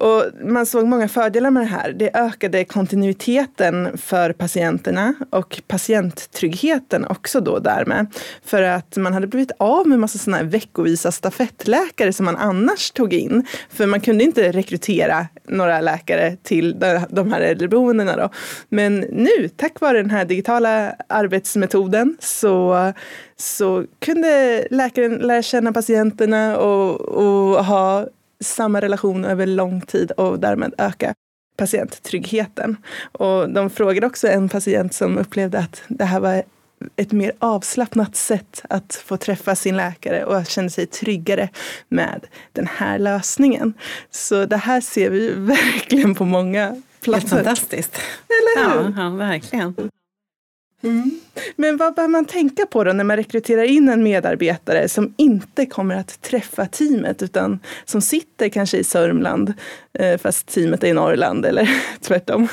Och 0.00 0.24
man 0.44 0.66
såg 0.66 0.86
många 0.86 1.08
fördelar 1.08 1.50
med 1.50 1.62
det 1.62 1.66
här. 1.66 1.92
Det 1.92 2.10
ökade 2.14 2.64
kontinuiteten 2.64 3.98
för 3.98 4.32
patienterna 4.32 5.14
och 5.30 5.62
patienttryggheten 5.68 7.06
också 7.06 7.40
då 7.40 7.58
därmed. 7.58 8.06
För 8.44 8.62
att 8.62 8.96
man 8.96 9.12
hade 9.12 9.26
blivit 9.26 9.52
av 9.58 9.88
med 9.88 9.98
massa 9.98 10.18
sådana 10.18 10.36
här 10.36 10.44
veckovisa 10.44 11.12
stafettläkare 11.12 12.12
som 12.12 12.24
man 12.24 12.36
annars 12.36 12.90
tog 12.90 13.14
in. 13.14 13.46
För 13.70 13.86
man 13.86 14.00
kunde 14.00 14.24
inte 14.24 14.52
rekrytera 14.52 15.26
några 15.48 15.80
läkare 15.80 16.36
till 16.42 16.78
de 17.08 17.32
här 17.32 17.40
äldreboendena 17.40 18.16
då. 18.16 18.30
Men 18.68 19.00
nu, 19.00 19.48
tack 19.56 19.80
vare 19.80 19.98
den 20.02 20.10
här 20.10 20.24
digitala 20.24 20.94
arbetsmetoden 21.08 22.16
så 22.20 22.92
så 23.36 23.84
kunde 23.98 24.66
läkaren 24.70 25.14
lära 25.14 25.42
känna 25.42 25.72
patienterna 25.72 26.58
och, 26.58 27.00
och 27.00 27.64
ha 27.64 28.06
samma 28.44 28.80
relation 28.80 29.24
över 29.24 29.46
lång 29.46 29.80
tid 29.80 30.10
och 30.10 30.40
därmed 30.40 30.74
öka 30.78 31.14
patienttryggheten. 31.56 32.76
Och 33.12 33.50
de 33.50 33.70
frågade 33.70 34.06
också 34.06 34.28
en 34.28 34.48
patient 34.48 34.94
som 34.94 35.18
upplevde 35.18 35.58
att 35.58 35.82
det 35.88 36.04
här 36.04 36.20
var 36.20 36.42
ett 36.96 37.12
mer 37.12 37.32
avslappnat 37.38 38.16
sätt 38.16 38.62
att 38.70 38.94
få 38.94 39.16
träffa 39.16 39.56
sin 39.56 39.76
läkare 39.76 40.24
och 40.24 40.46
kände 40.46 40.70
sig 40.70 40.86
tryggare 40.86 41.48
med 41.88 42.26
den 42.52 42.66
här 42.66 42.98
lösningen. 42.98 43.74
Så 44.10 44.46
det 44.46 44.56
här 44.56 44.80
ser 44.80 45.10
vi 45.10 45.30
verkligen 45.36 46.14
på 46.14 46.24
många 46.24 46.82
platser. 47.00 47.28
Helt 47.28 47.46
fantastiskt. 47.46 47.98
Eller 48.28 48.68
hur? 48.68 48.94
Ja, 48.96 49.04
ja 49.04 49.10
verkligen. 49.10 49.74
Mm. 50.82 51.20
Men 51.56 51.76
vad 51.76 51.94
bör 51.94 52.08
man 52.08 52.24
tänka 52.24 52.66
på 52.66 52.84
då 52.84 52.92
när 52.92 53.04
man 53.04 53.16
rekryterar 53.16 53.62
in 53.62 53.88
en 53.88 54.02
medarbetare 54.02 54.88
som 54.88 55.14
inte 55.16 55.66
kommer 55.66 55.96
att 55.96 56.22
träffa 56.22 56.66
teamet 56.66 57.22
utan 57.22 57.60
som 57.84 58.00
sitter 58.00 58.48
kanske 58.48 58.76
i 58.76 58.84
Sörmland 58.84 59.52
eh, 59.92 60.18
fast 60.18 60.46
teamet 60.46 60.84
är 60.84 60.88
i 60.88 60.92
Norrland 60.92 61.46
eller 61.46 61.70
tvärtom? 62.00 62.48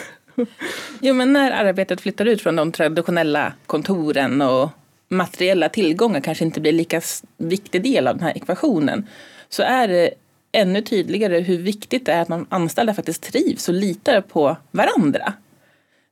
Jo 1.00 1.14
men 1.14 1.34
när 1.34 1.52
arbetet 1.52 2.02
flyttar 2.02 2.26
ut 2.26 2.42
från 2.42 2.56
de 2.56 2.72
traditionella 2.72 3.54
kontoren 3.66 4.42
och 4.42 4.70
materiella 5.08 5.70
tillgångar 5.70 6.20
kanske 6.20 6.46
inte 6.46 6.62
blir 6.62 6.72
lika 6.72 7.02
viktig 7.38 7.84
del 7.84 8.08
av 8.08 8.16
den 8.16 8.24
här 8.24 8.38
ekvationen 8.38 9.08
så 9.50 9.64
är 9.64 9.88
det 9.88 10.10
ännu 10.52 10.82
tydligare 10.82 11.40
hur 11.40 11.58
viktigt 11.58 12.06
det 12.06 12.12
är 12.12 12.22
att 12.22 12.28
de 12.28 12.46
anställda 12.50 12.94
faktiskt 12.94 13.24
trivs 13.24 13.70
och 13.70 13.76
litar 13.76 14.22
på 14.22 14.58
varandra 14.72 15.34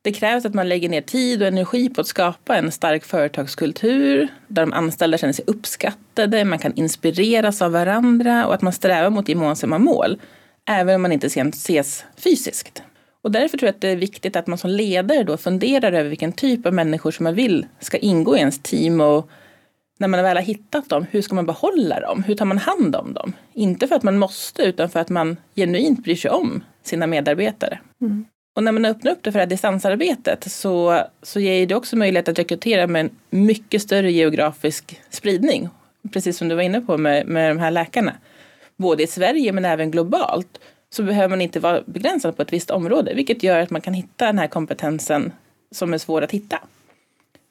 det 0.03 0.11
krävs 0.11 0.45
att 0.45 0.53
man 0.53 0.69
lägger 0.69 0.89
ner 0.89 1.01
tid 1.01 1.41
och 1.41 1.47
energi 1.47 1.89
på 1.89 2.01
att 2.01 2.07
skapa 2.07 2.57
en 2.57 2.71
stark 2.71 3.03
företagskultur 3.03 4.27
där 4.47 4.61
de 4.61 4.73
anställda 4.73 5.17
känner 5.17 5.33
sig 5.33 5.45
uppskattade, 5.47 6.45
man 6.45 6.59
kan 6.59 6.73
inspireras 6.75 7.61
av 7.61 7.71
varandra 7.71 8.47
och 8.47 8.53
att 8.53 8.61
man 8.61 8.73
strävar 8.73 9.09
mot 9.09 9.29
gemensamma 9.29 9.77
mål, 9.77 10.19
även 10.69 10.95
om 10.95 11.01
man 11.01 11.11
inte 11.11 11.27
ses 11.27 12.05
fysiskt. 12.17 12.83
Och 13.21 13.31
därför 13.31 13.57
tror 13.57 13.67
jag 13.67 13.75
att 13.75 13.81
det 13.81 13.89
är 13.89 13.95
viktigt 13.95 14.35
att 14.35 14.47
man 14.47 14.57
som 14.57 14.69
ledare 14.69 15.23
då 15.23 15.37
funderar 15.37 15.91
över 15.91 16.09
vilken 16.09 16.31
typ 16.31 16.65
av 16.65 16.73
människor 16.73 17.11
som 17.11 17.23
man 17.23 17.35
vill 17.35 17.65
ska 17.79 17.97
ingå 17.97 18.35
i 18.35 18.39
ens 18.39 18.59
team 18.59 19.01
och 19.01 19.29
när 19.97 20.07
man 20.07 20.23
väl 20.23 20.37
har 20.37 20.43
hittat 20.43 20.89
dem, 20.89 21.05
hur 21.11 21.21
ska 21.21 21.35
man 21.35 21.45
behålla 21.45 21.99
dem? 21.99 22.23
Hur 22.23 22.35
tar 22.35 22.45
man 22.45 22.57
hand 22.57 22.95
om 22.95 23.13
dem? 23.13 23.33
Inte 23.53 23.87
för 23.87 23.95
att 23.95 24.03
man 24.03 24.17
måste, 24.17 24.63
utan 24.63 24.89
för 24.89 24.99
att 24.99 25.09
man 25.09 25.37
genuint 25.55 26.03
bryr 26.03 26.15
sig 26.15 26.31
om 26.31 26.63
sina 26.83 27.07
medarbetare. 27.07 27.79
Mm. 28.01 28.25
Och 28.53 28.63
när 28.63 28.71
man 28.71 28.85
öppnar 28.85 29.11
upp 29.11 29.23
det 29.23 29.31
för 29.31 29.39
det 29.39 29.43
här 29.43 29.49
distansarbetet 29.49 30.51
så, 30.51 31.03
så 31.21 31.39
ger 31.39 31.67
det 31.67 31.75
också 31.75 31.95
möjlighet 31.95 32.27
att 32.27 32.39
rekrytera 32.39 32.87
med 32.87 32.99
en 32.99 33.09
mycket 33.29 33.81
större 33.81 34.11
geografisk 34.11 35.01
spridning. 35.09 35.69
Precis 36.13 36.37
som 36.37 36.47
du 36.49 36.55
var 36.55 36.61
inne 36.61 36.81
på 36.81 36.97
med, 36.97 37.27
med 37.27 37.51
de 37.51 37.59
här 37.59 37.71
läkarna. 37.71 38.13
Både 38.77 39.03
i 39.03 39.07
Sverige 39.07 39.51
men 39.51 39.65
även 39.65 39.91
globalt 39.91 40.59
så 40.89 41.03
behöver 41.03 41.29
man 41.29 41.41
inte 41.41 41.59
vara 41.59 41.81
begränsad 41.85 42.35
på 42.35 42.41
ett 42.41 42.53
visst 42.53 42.71
område, 42.71 43.13
vilket 43.13 43.43
gör 43.43 43.59
att 43.59 43.69
man 43.69 43.81
kan 43.81 43.93
hitta 43.93 44.25
den 44.25 44.39
här 44.39 44.47
kompetensen 44.47 45.31
som 45.71 45.93
är 45.93 45.97
svår 45.97 46.21
att 46.21 46.31
hitta. 46.31 46.59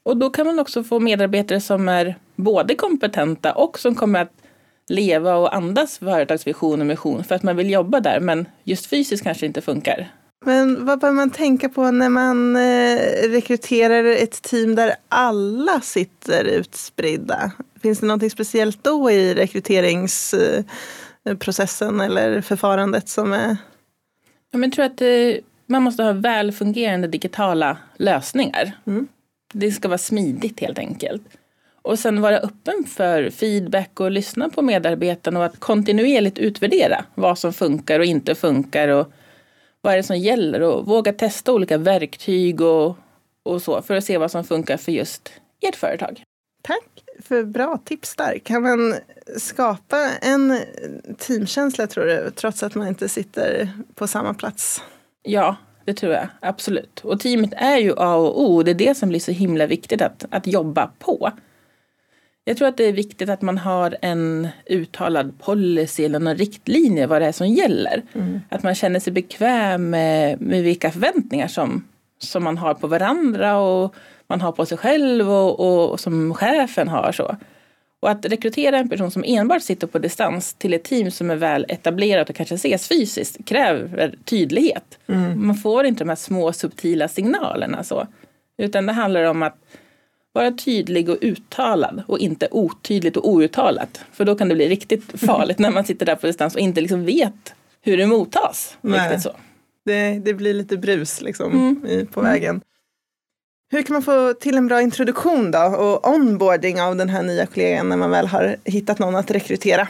Och 0.03 0.17
då 0.17 0.31
kan 0.31 0.47
man 0.47 0.59
också 0.59 0.85
få 0.85 1.01
medarbetare 1.01 1.61
som 1.61 1.89
är 1.89 2.17
både 2.37 2.75
kompetenta 2.75 3.53
och 3.53 3.79
som 3.79 3.95
kommer 3.95 4.23
att 4.23 4.33
leva 4.89 5.35
och 5.35 5.55
andas 5.55 5.99
företagsvision 5.99 6.81
och 6.81 6.87
mission 6.87 7.25
för 7.25 7.35
att 7.35 7.43
man 7.43 7.57
vill 7.57 7.71
jobba 7.71 8.01
där 8.01 8.21
men 8.21 8.47
just 8.65 8.87
fysiskt 8.87 9.23
kanske 9.25 9.47
inte 9.47 9.61
funkar. 9.61 10.09
Men 10.45 10.87
vad 10.87 11.01
bör 11.01 11.13
man 11.13 11.31
tänka 11.31 11.69
på 11.69 11.91
när 11.91 12.09
man 12.09 12.57
eh, 12.57 13.31
rekryterar 13.31 14.05
ett 14.05 14.43
team 14.43 14.75
där 14.75 14.95
alla 15.09 15.81
sitter 15.81 16.45
utspridda? 16.45 17.53
Finns 17.83 18.01
det 18.01 18.07
något 18.07 18.33
speciellt 18.33 18.85
då 18.85 19.11
i 19.11 19.35
rekryteringsprocessen 19.35 22.01
eller 22.01 22.41
förfarandet 22.41 23.09
som 23.09 23.33
är... 23.33 23.57
Jag 24.51 24.73
tror 24.73 24.85
att 24.85 25.01
eh, 25.01 25.09
man 25.67 25.83
måste 25.83 26.03
ha 26.03 26.13
väl 26.13 26.53
fungerande 26.53 27.09
digitala 27.09 27.77
lösningar. 27.97 28.73
Mm. 28.87 29.09
Det 29.53 29.73
ska 29.73 29.89
vara 29.89 29.99
smidigt 29.99 30.61
helt 30.61 30.79
enkelt. 30.79 31.23
Och 31.83 31.99
sen 31.99 32.21
vara 32.21 32.39
öppen 32.39 32.85
för 32.89 33.31
feedback 33.31 34.01
och 34.01 34.11
lyssna 34.11 34.49
på 34.49 34.63
medarbetarna 34.63 35.39
och 35.39 35.45
att 35.45 35.61
kontinuerligt 35.61 36.39
utvärdera 36.39 37.05
vad 37.15 37.39
som 37.39 37.53
funkar 37.53 38.01
och 38.01 38.05
inte 38.05 38.35
funkar 38.35 38.89
och 38.89 39.13
vad 39.83 39.93
är 39.93 39.97
det 39.97 40.03
som 40.03 40.19
gäller 40.19 40.61
och 40.61 40.87
våga 40.87 41.13
testa 41.13 41.53
olika 41.53 41.79
verktyg 41.79 42.61
och, 42.61 42.97
och 43.43 43.63
så 43.63 43.83
för 43.83 43.97
att 43.97 44.05
se 44.05 44.19
vad 44.19 44.31
som 44.31 44.45
funkar 44.45 44.77
för 44.77 44.93
just 44.93 45.33
ert 45.61 45.77
företag. 45.77 46.23
Tack 46.63 47.05
för 47.23 47.45
bra 47.45 47.79
tips 47.85 48.17
där. 48.17 48.39
Kan 48.39 48.63
man 48.63 48.95
skapa 49.37 50.11
en 50.23 50.61
teamkänsla 51.19 51.87
tror 51.87 52.05
du, 52.05 52.31
trots 52.31 52.63
att 52.63 52.75
man 52.75 52.89
inte 52.89 53.09
sitter 53.09 53.69
på 53.95 54.07
samma 54.07 54.35
plats? 54.35 54.83
Ja, 55.23 55.57
det 55.85 55.95
tror 55.95 56.13
jag 56.13 56.27
absolut. 56.41 57.01
Och 57.05 57.21
teamet 57.21 57.53
är 57.57 57.77
ju 57.77 57.95
A 57.97 58.15
och 58.15 58.43
O. 58.43 58.63
Det 58.63 58.71
är 58.71 58.75
det 58.75 58.95
som 58.95 59.09
blir 59.09 59.21
så 59.21 59.33
himla 59.33 59.67
viktigt 59.67 60.03
att, 60.03 60.25
att 60.31 60.47
jobba 60.47 60.91
på. 60.99 61.33
Jag 62.45 62.57
tror 62.57 62.69
att 62.69 62.77
det 62.77 62.85
är 62.85 62.93
viktigt 62.93 63.29
att 63.29 63.43
man 63.43 63.59
har 63.59 63.97
en 64.03 64.49
uttalad 64.67 65.39
policy 65.39 66.05
eller 66.05 66.19
någon 66.19 66.37
riktlinje 66.37 67.07
vad 67.07 67.23
det 67.23 67.27
är 67.27 67.33
som 67.33 67.49
gäller. 67.49 68.03
Mm. 68.15 68.41
Att 68.49 68.63
man 68.63 68.75
känner 68.75 69.01
sig 69.01 69.13
bekväm 69.13 69.91
med, 69.91 70.41
med 70.41 70.63
vilka 70.63 70.91
förväntningar 70.91 71.49
som, 71.49 71.85
som 72.19 72.45
man 72.45 72.59
har 72.59 72.75
på 72.75 72.87
varandra 72.87 73.59
och 73.59 73.95
man 74.27 74.41
har 74.41 74.53
på 74.53 74.67
sig 74.67 74.79
själv 74.79 75.31
och, 75.31 75.61
och, 75.61 75.91
och 75.91 76.01
som 76.01 76.35
chefen 76.35 76.89
har. 76.89 77.13
så. 77.13 77.37
Och 78.01 78.11
att 78.11 78.27
rekrytera 78.27 78.79
en 78.79 78.89
person 78.89 79.11
som 79.11 79.25
enbart 79.27 79.63
sitter 79.63 79.87
på 79.87 79.99
distans 79.99 80.55
till 80.55 80.75
ett 80.75 80.85
team 80.85 81.11
som 81.11 81.31
är 81.31 81.37
väl 81.37 81.67
etablerat 81.69 82.31
och 82.31 82.37
kanske 82.37 82.55
ses 82.55 82.89
fysiskt 82.89 83.45
kräver 83.45 84.15
tydlighet. 84.25 84.99
Mm. 85.07 85.47
Man 85.47 85.57
får 85.57 85.85
inte 85.85 86.05
de 86.05 86.09
här 86.09 86.17
små 86.17 86.53
subtila 86.53 87.09
signalerna 87.09 87.85
så. 87.85 88.07
Utan 88.59 88.87
det 88.87 88.93
handlar 88.93 89.25
om 89.25 89.43
att 89.43 89.57
vara 90.33 90.51
tydlig 90.51 91.09
och 91.09 91.19
uttalad 91.21 92.03
och 92.07 92.19
inte 92.19 92.49
otydligt 92.51 93.17
och 93.17 93.29
outtalat. 93.29 94.05
För 94.13 94.25
då 94.25 94.35
kan 94.35 94.49
det 94.49 94.55
bli 94.55 94.69
riktigt 94.69 95.21
farligt 95.27 95.59
när 95.59 95.71
man 95.71 95.85
sitter 95.85 96.07
där 96.07 96.17
på 96.17 96.27
distans 96.27 96.55
och 96.55 96.61
inte 96.61 96.81
liksom 96.81 97.05
vet 97.05 97.55
hur 97.81 97.97
det 97.97 98.07
mottas. 98.07 98.77
Riktigt 98.83 99.23
så. 99.23 99.31
Det, 99.85 100.19
det 100.19 100.35
blir 100.35 100.55
lite 100.55 100.77
brus 100.77 101.21
liksom 101.21 101.53
mm. 101.53 102.07
på 102.07 102.21
vägen. 102.21 102.61
Hur 103.71 103.83
kan 103.83 103.93
man 103.93 104.03
få 104.03 104.35
till 104.35 104.57
en 104.57 104.67
bra 104.67 104.83
introduktion 104.83 105.51
då 105.51 105.59
och 105.59 106.09
onboarding 106.15 106.81
av 106.81 106.97
den 106.97 107.09
här 107.09 107.23
nya 107.23 107.47
kollegan 107.47 107.89
när 107.89 107.97
man 107.97 108.11
väl 108.11 108.27
har 108.27 108.57
hittat 108.65 108.99
någon 108.99 109.17
att 109.17 109.31
rekrytera? 109.31 109.89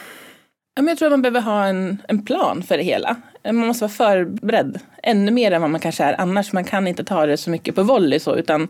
Jag 0.75 0.99
tror 0.99 1.07
att 1.07 1.13
man 1.13 1.23
behöver 1.23 1.41
ha 1.41 1.65
en, 1.65 2.03
en 2.09 2.25
plan 2.25 2.63
för 2.63 2.77
det 2.77 2.83
hela. 2.83 3.17
Man 3.45 3.57
måste 3.57 3.85
vara 3.85 3.93
förberedd 3.93 4.81
ännu 5.03 5.31
mer 5.31 5.53
än 5.53 5.61
vad 5.61 5.71
man 5.71 5.81
kanske 5.81 6.05
är 6.05 6.21
annars. 6.21 6.53
Man 6.53 6.65
kan 6.65 6.89
inte 6.89 7.05
ta 7.05 7.27
det 7.27 7.37
så 7.37 7.51
mycket 7.51 7.75
på 7.75 7.83
volley 7.83 8.19
så 8.19 8.37
utan 8.37 8.69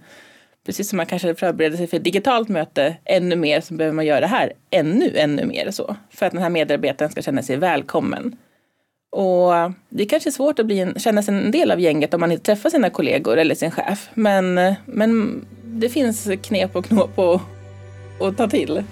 precis 0.67 0.89
som 0.89 0.97
man 0.97 1.07
kanske 1.07 1.35
förbereder 1.35 1.77
sig 1.77 1.87
för 1.87 1.97
ett 1.97 2.05
digitalt 2.05 2.49
möte 2.49 2.97
ännu 3.05 3.37
mer 3.37 3.61
så 3.61 3.75
behöver 3.75 3.95
man 3.95 4.07
göra 4.07 4.21
det 4.21 4.27
här 4.27 4.53
ännu, 4.71 5.17
ännu 5.17 5.45
mer 5.45 5.71
så. 5.71 5.97
För 6.11 6.27
att 6.27 6.33
den 6.33 6.43
här 6.43 6.51
medarbetaren 6.51 7.11
ska 7.11 7.23
känna 7.23 7.43
sig 7.43 7.57
välkommen. 7.57 8.37
Och 9.11 9.53
det 9.89 10.03
är 10.03 10.09
kanske 10.09 10.29
är 10.29 10.33
svårt 10.33 10.59
att 10.59 10.67
bli 10.67 10.81
en, 10.81 10.99
känna 10.99 11.23
sig 11.23 11.35
en 11.35 11.51
del 11.51 11.71
av 11.71 11.81
gänget 11.81 12.15
om 12.15 12.21
man 12.21 12.33
inte 12.33 12.45
träffar 12.45 12.71
sina 12.71 12.91
kollegor 12.91 13.37
eller 13.37 13.55
sin 13.55 13.71
chef. 13.71 14.11
Men, 14.15 14.75
men 14.87 15.45
det 15.65 15.89
finns 15.89 16.29
knep 16.43 16.77
och 16.77 16.85
knåp 16.85 17.19
att 17.19 18.37
ta 18.37 18.49
till. 18.49 18.85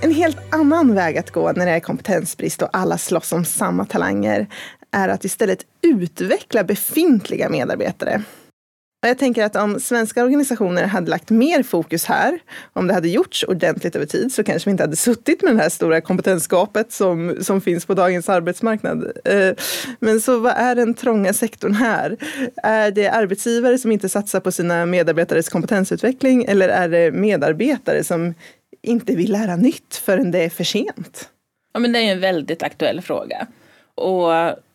En 0.00 0.14
helt 0.14 0.54
annan 0.54 0.94
väg 0.94 1.18
att 1.18 1.30
gå 1.30 1.52
när 1.52 1.66
det 1.66 1.72
är 1.72 1.80
kompetensbrist 1.80 2.62
och 2.62 2.68
alla 2.72 2.98
slåss 2.98 3.32
om 3.32 3.44
samma 3.44 3.84
talanger 3.84 4.46
är 4.94 5.08
att 5.08 5.24
istället 5.24 5.66
utveckla 5.82 6.64
befintliga 6.64 7.48
medarbetare. 7.48 8.22
Och 9.04 9.08
jag 9.08 9.18
tänker 9.18 9.44
att 9.44 9.56
om 9.56 9.80
svenska 9.80 10.24
organisationer 10.24 10.86
hade 10.86 11.10
lagt 11.10 11.30
mer 11.30 11.62
fokus 11.62 12.04
här, 12.04 12.38
om 12.72 12.86
det 12.86 12.94
hade 12.94 13.08
gjorts 13.08 13.44
ordentligt 13.48 13.96
över 13.96 14.06
tid, 14.06 14.32
så 14.32 14.44
kanske 14.44 14.68
vi 14.68 14.70
inte 14.70 14.82
hade 14.82 14.96
suttit 14.96 15.42
med 15.42 15.56
det 15.56 15.62
här 15.62 15.68
stora 15.68 16.00
kompetensgapet 16.00 16.92
som, 16.92 17.36
som 17.40 17.60
finns 17.60 17.86
på 17.86 17.94
dagens 17.94 18.28
arbetsmarknad. 18.28 19.12
Eh, 19.24 19.52
men 20.00 20.20
så 20.20 20.38
vad 20.38 20.52
är 20.56 20.74
den 20.74 20.94
trånga 20.94 21.32
sektorn 21.32 21.74
här? 21.74 22.16
Är 22.56 22.90
det 22.90 23.08
arbetsgivare 23.08 23.78
som 23.78 23.92
inte 23.92 24.08
satsar 24.08 24.40
på 24.40 24.52
sina 24.52 24.86
medarbetares 24.86 25.48
kompetensutveckling 25.48 26.44
eller 26.44 26.68
är 26.68 26.88
det 26.88 27.10
medarbetare 27.12 28.04
som 28.04 28.34
inte 28.82 29.16
vill 29.16 29.32
lära 29.32 29.56
nytt 29.56 30.02
förrän 30.04 30.30
det 30.30 30.44
är 30.44 30.50
för 30.50 30.64
sent? 30.64 31.28
Ja, 31.72 31.80
men 31.80 31.92
det 31.92 31.98
är 31.98 32.12
en 32.12 32.20
väldigt 32.20 32.62
aktuell 32.62 33.00
fråga. 33.00 33.46
Och 33.94 34.32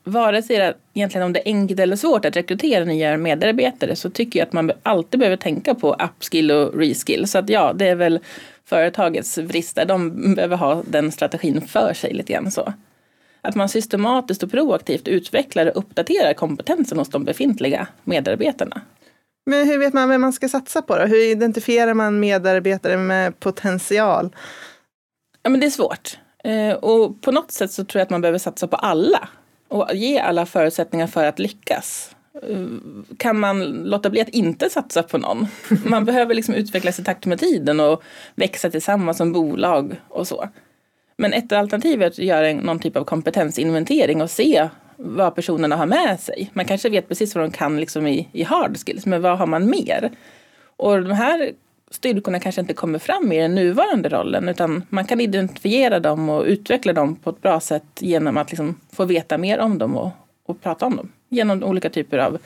vare 0.10 0.44
sig 0.44 0.58
det 0.58 0.74
egentligen 0.94 1.26
om 1.26 1.34
det 1.34 1.40
är 1.40 1.54
enkelt 1.54 1.80
eller 1.80 1.96
svårt 1.96 2.26
att 2.26 2.36
rekrytera 2.36 2.86
nya 2.86 3.18
medarbetare 3.18 3.96
så 3.96 4.10
tycker 4.10 4.40
jag 4.40 4.48
att 4.48 4.54
man 4.54 4.72
alltid 4.84 5.20
behöver 5.20 5.38
tänka 5.38 5.76
på 5.76 5.94
upskill 5.94 6.52
och 6.52 6.80
reskill. 6.80 7.28
Så 7.28 7.38
att 7.38 7.50
ja, 7.50 7.74
det 7.74 7.88
är 7.88 7.96
väl 7.96 8.20
företagets 8.66 9.40
brister. 9.40 9.86
De 9.86 10.36
behöver 10.36 10.58
ha 10.58 10.84
den 10.88 11.12
strategin 11.12 11.62
för 11.62 11.94
sig 11.94 12.14
lite 12.14 12.34
grann 12.34 12.52
så. 12.52 12.74
Att 13.42 13.56
man 13.56 13.70
systematiskt 13.70 14.44
och 14.44 14.52
proaktivt 14.52 15.08
utvecklar 15.08 15.66
och 15.66 15.78
uppdaterar 15.78 16.34
kompetensen 16.34 16.98
hos 16.98 17.10
de 17.10 17.24
befintliga 17.24 17.88
medarbetarna. 18.04 18.82
Men 19.46 19.68
hur 19.68 19.78
vet 19.78 19.94
man 19.94 20.10
vem 20.10 20.22
man 20.22 20.34
ska 20.34 20.50
satsa 20.50 20.82
på 20.82 20.98
då? 20.98 21.06
Hur 21.06 21.32
identifierar 21.32 21.94
man 21.94 22.20
medarbetare 22.20 22.98
med 22.98 23.40
potential? 23.40 24.36
Ja, 25.44 25.50
men 25.50 25.60
det 25.60 25.66
är 25.66 25.70
svårt. 25.70 26.18
Eh, 26.44 26.74
och 26.74 27.22
på 27.22 27.32
något 27.32 27.52
sätt 27.52 27.72
så 27.72 27.86
tror 27.86 28.00
jag 28.00 28.04
att 28.04 28.10
man 28.10 28.22
behöver 28.22 28.40
satsa 28.40 28.68
på 28.68 28.76
alla 28.76 29.30
och 29.70 29.96
ge 29.96 30.20
alla 30.20 30.46
förutsättningar 30.46 31.08
för 31.08 31.26
att 31.26 31.40
lyckas. 31.40 32.16
Kan 33.18 33.40
man 33.40 33.64
låta 33.64 34.10
bli 34.10 34.22
att 34.22 34.30
inte 34.30 34.70
satsa 34.70 35.04
på 35.04 35.18
någon? 35.18 35.48
Man 35.86 36.06
behöver 36.06 36.36
liksom 36.36 36.54
utvecklas 36.54 37.00
i 37.00 37.04
takt 37.04 37.26
med 37.26 37.40
tiden 37.40 37.80
och 37.80 38.04
växa 38.36 38.70
tillsammans 38.70 39.18
som 39.18 39.32
bolag 39.34 39.96
och 40.08 40.28
så. 40.28 40.50
Men 41.18 41.34
ett 41.34 41.52
alternativ 41.52 42.02
är 42.02 42.08
att 42.08 42.18
göra 42.18 42.54
någon 42.54 42.80
typ 42.80 42.98
av 42.98 43.04
kompetensinventering 43.04 44.22
och 44.22 44.32
se 44.32 44.70
vad 44.96 45.36
personerna 45.36 45.76
har 45.76 45.86
med 45.86 46.20
sig. 46.20 46.50
Man 46.54 46.66
kanske 46.66 46.90
vet 46.90 47.08
precis 47.08 47.36
vad 47.36 47.44
de 47.44 47.52
kan 47.52 47.80
liksom 47.80 48.08
i, 48.08 48.30
i 48.32 48.44
hard 48.44 48.78
skills, 48.78 49.06
men 49.06 49.22
vad 49.22 49.38
har 49.38 49.48
man 49.48 49.70
mer? 49.70 50.12
Och 50.78 51.02
de 51.02 51.12
här 51.12 51.52
styrkorna 51.92 52.40
kanske 52.40 52.62
inte 52.62 52.74
kommer 52.74 53.00
fram 53.00 53.32
i 53.32 53.38
den 53.38 53.56
nuvarande 53.56 54.10
rollen 54.10 54.50
utan 54.50 54.84
man 54.90 55.06
kan 55.06 55.20
identifiera 55.20 56.00
dem 56.00 56.30
och 56.30 56.44
utveckla 56.44 56.94
dem 56.94 57.16
på 57.16 57.30
ett 57.30 57.42
bra 57.42 57.60
sätt 57.60 57.84
genom 58.00 58.38
att 58.38 58.52
liksom 58.52 58.76
få 58.92 59.06
veta 59.06 59.38
mer 59.38 59.60
om 59.60 59.78
dem 59.78 59.96
och, 59.98 60.12
och 60.46 60.62
prata 60.62 60.86
om 60.86 60.96
dem. 60.96 61.12
Genom 61.30 61.64
olika 61.64 61.90
typer 61.90 62.18
av 62.18 62.38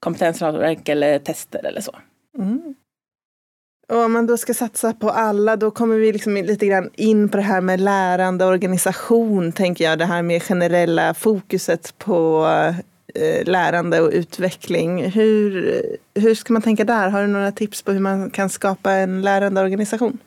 kompetensnätverk 0.00 0.88
eller 0.88 1.18
tester 1.18 1.66
eller 1.66 1.80
så. 1.80 1.92
Mm. 2.38 2.74
Och 3.88 3.96
om 4.04 4.12
man 4.12 4.26
då 4.26 4.36
ska 4.36 4.54
satsa 4.54 4.92
på 4.92 5.10
alla, 5.10 5.56
då 5.56 5.70
kommer 5.70 5.96
vi 5.96 6.12
liksom 6.12 6.34
lite 6.34 6.66
grann 6.66 6.90
in 6.94 7.28
på 7.28 7.36
det 7.36 7.42
här 7.42 7.60
med 7.60 7.80
lärande 7.80 8.44
organisation, 8.44 9.52
tänker 9.52 9.84
jag. 9.84 9.98
Det 9.98 10.04
här 10.04 10.22
med 10.22 10.42
generella 10.42 11.14
fokuset 11.14 11.94
på 11.98 12.46
Eh, 13.18 13.44
lärande 13.44 14.00
och 14.00 14.10
utveckling. 14.12 15.10
Hur, 15.10 15.82
hur 16.14 16.34
ska 16.34 16.52
man 16.52 16.62
tänka 16.62 16.84
där? 16.84 17.08
Har 17.08 17.20
du 17.20 17.26
några 17.26 17.52
tips 17.52 17.82
på 17.82 17.92
hur 17.92 18.00
man 18.00 18.30
kan 18.30 18.50
skapa 18.50 18.92
en 18.92 19.22
lärande 19.22 19.60
organisation? 19.60 20.18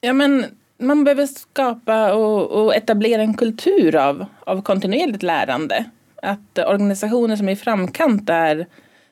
Ja, 0.00 0.12
men 0.12 0.46
man 0.78 1.04
behöver 1.04 1.26
skapa 1.26 2.14
och, 2.14 2.50
och 2.50 2.74
etablera 2.74 3.22
en 3.22 3.34
kultur 3.34 3.96
av, 3.96 4.24
av 4.40 4.62
kontinuerligt 4.62 5.22
lärande. 5.22 5.84
Att 6.22 6.58
organisationer 6.58 7.36
som 7.36 7.48
är 7.48 7.52
i 7.52 7.56
framkant 7.56 8.26
där 8.26 8.66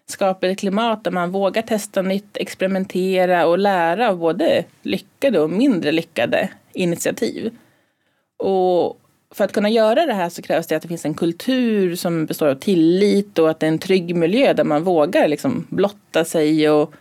skapar 0.07 0.49
ett 0.49 0.59
klimat 0.59 1.05
där 1.05 1.11
man 1.11 1.31
vågar 1.31 1.63
testa 1.63 2.03
nytt, 2.03 2.37
experimentera 2.37 3.47
och 3.47 3.59
lära 3.59 4.09
av 4.09 4.19
både 4.19 4.65
lyckade 4.83 5.41
och 5.41 5.51
mindre 5.51 5.93
lyckade 5.93 6.51
initiativ. 6.73 7.57
Och 8.39 9.01
för 9.31 9.45
att 9.45 9.53
kunna 9.53 9.69
göra 9.69 10.07
det 10.07 10.13
här 10.13 10.29
så 10.29 10.43
krävs 10.43 10.67
det 10.67 10.77
att 10.77 10.83
det 10.83 10.89
finns 10.89 11.05
en 11.05 11.15
kultur 11.15 11.97
som 11.97 12.27
består 12.27 12.47
av 12.47 12.55
tillit 12.55 13.39
och 13.39 13.51
att 13.51 13.61
det 13.61 13.67
är 13.67 13.69
en 13.69 13.79
trygg 13.79 14.17
miljö 14.17 14.53
där 14.53 14.65
man 14.65 14.85
vågar 14.85 15.29
liksom 15.29 15.67
blotta 15.71 16.25
sig 16.25 16.71
och 16.71 16.95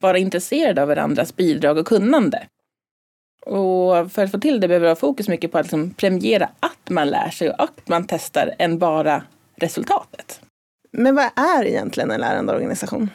vara 0.00 0.18
intresserad 0.18 0.78
av 0.78 0.88
varandras 0.88 1.36
bidrag 1.36 1.78
och 1.78 1.86
kunnande. 1.86 2.46
Och 3.46 4.12
för 4.12 4.24
att 4.24 4.30
få 4.30 4.38
till 4.38 4.60
det 4.60 4.68
behöver 4.68 4.86
vi 4.86 4.90
ha 4.90 4.96
fokus 4.96 5.28
mycket 5.28 5.52
på 5.52 5.58
att 5.58 5.66
liksom 5.66 5.90
premiera 5.90 6.48
att 6.60 6.90
man 6.90 7.08
lär 7.08 7.30
sig 7.30 7.50
och 7.50 7.62
att 7.62 7.88
man 7.88 8.06
testar 8.06 8.54
än 8.58 8.78
bara 8.78 9.22
resultatet. 9.56 10.40
Men 10.92 11.14
vad 11.14 11.30
är 11.36 11.64
egentligen 11.64 12.10
en 12.10 12.20
lärande 12.20 12.52
organisation? 12.52 13.10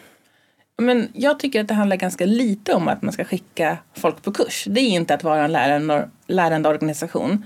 Men 0.78 1.08
jag 1.14 1.40
tycker 1.40 1.62
att 1.62 1.68
det 1.68 1.74
handlar 1.74 1.98
ganska 1.98 2.26
lite 2.26 2.74
om 2.74 2.88
att 2.88 3.02
man 3.02 3.14
ska 3.14 3.24
skicka 3.24 3.78
folk 3.94 4.22
på 4.22 4.32
kurs. 4.32 4.66
Det 4.70 4.82
är 4.82 4.90
inte 4.90 5.14
att 5.14 5.24
vara 5.24 5.46
en 5.46 5.52
lärande, 5.52 6.10
lärande 6.28 6.70
organisation. 6.70 7.46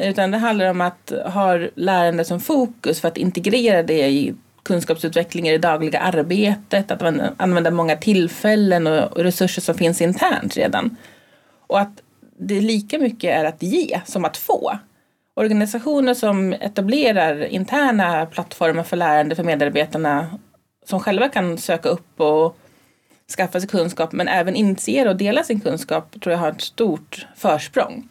Utan 0.00 0.30
det 0.30 0.38
handlar 0.38 0.70
om 0.70 0.80
att 0.80 1.12
ha 1.24 1.58
lärande 1.74 2.24
som 2.24 2.40
fokus 2.40 3.00
för 3.00 3.08
att 3.08 3.16
integrera 3.16 3.82
det 3.82 4.08
i 4.08 4.34
kunskapsutveckling 4.62 5.48
i 5.48 5.52
det 5.52 5.58
dagliga 5.58 5.98
arbetet, 5.98 6.90
att 6.90 7.02
använda 7.36 7.70
många 7.70 7.96
tillfällen 7.96 8.86
och 8.86 9.18
resurser 9.18 9.62
som 9.62 9.74
finns 9.74 10.00
internt 10.00 10.56
redan. 10.56 10.96
Och 11.66 11.80
att 11.80 12.02
det 12.38 12.60
lika 12.60 12.98
mycket 12.98 13.30
är 13.30 13.44
att 13.44 13.62
ge 13.62 14.00
som 14.06 14.24
att 14.24 14.36
få. 14.36 14.78
Organisationer 15.36 16.14
som 16.14 16.52
etablerar 16.52 17.44
interna 17.44 18.26
plattformar 18.26 18.82
för 18.82 18.96
lärande 18.96 19.36
för 19.36 19.44
medarbetarna 19.44 20.38
som 20.86 21.00
själva 21.00 21.28
kan 21.28 21.58
söka 21.58 21.88
upp 21.88 22.20
och 22.20 22.56
skaffa 23.36 23.60
sig 23.60 23.68
kunskap 23.68 24.12
men 24.12 24.28
även 24.28 24.56
initiera 24.56 25.10
och 25.10 25.16
dela 25.16 25.42
sin 25.42 25.60
kunskap 25.60 26.20
tror 26.20 26.32
jag 26.32 26.40
har 26.40 26.50
ett 26.50 26.60
stort 26.60 27.26
försprång. 27.36 28.08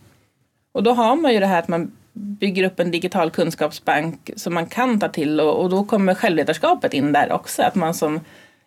Och 0.74 0.84
då 0.84 0.92
har 0.92 1.16
man 1.16 1.34
ju 1.34 1.40
det 1.40 1.46
här 1.46 1.60
att 1.60 1.68
man 1.68 1.92
bygger 2.14 2.64
upp 2.64 2.80
en 2.80 2.92
digital 2.92 3.32
kunskapsbank 3.32 4.32
som 4.36 4.54
man 4.54 4.66
kan 4.66 5.00
ta 5.00 5.10
till 5.10 5.40
och, 5.40 5.62
och 5.62 5.70
då 5.70 5.84
kommer 5.84 6.16
självledarskapet 6.16 6.94
in 6.94 7.12
där 7.12 7.32
också. 7.32 7.62
Att 7.62 7.76
man 7.76 7.94
som 7.94 8.20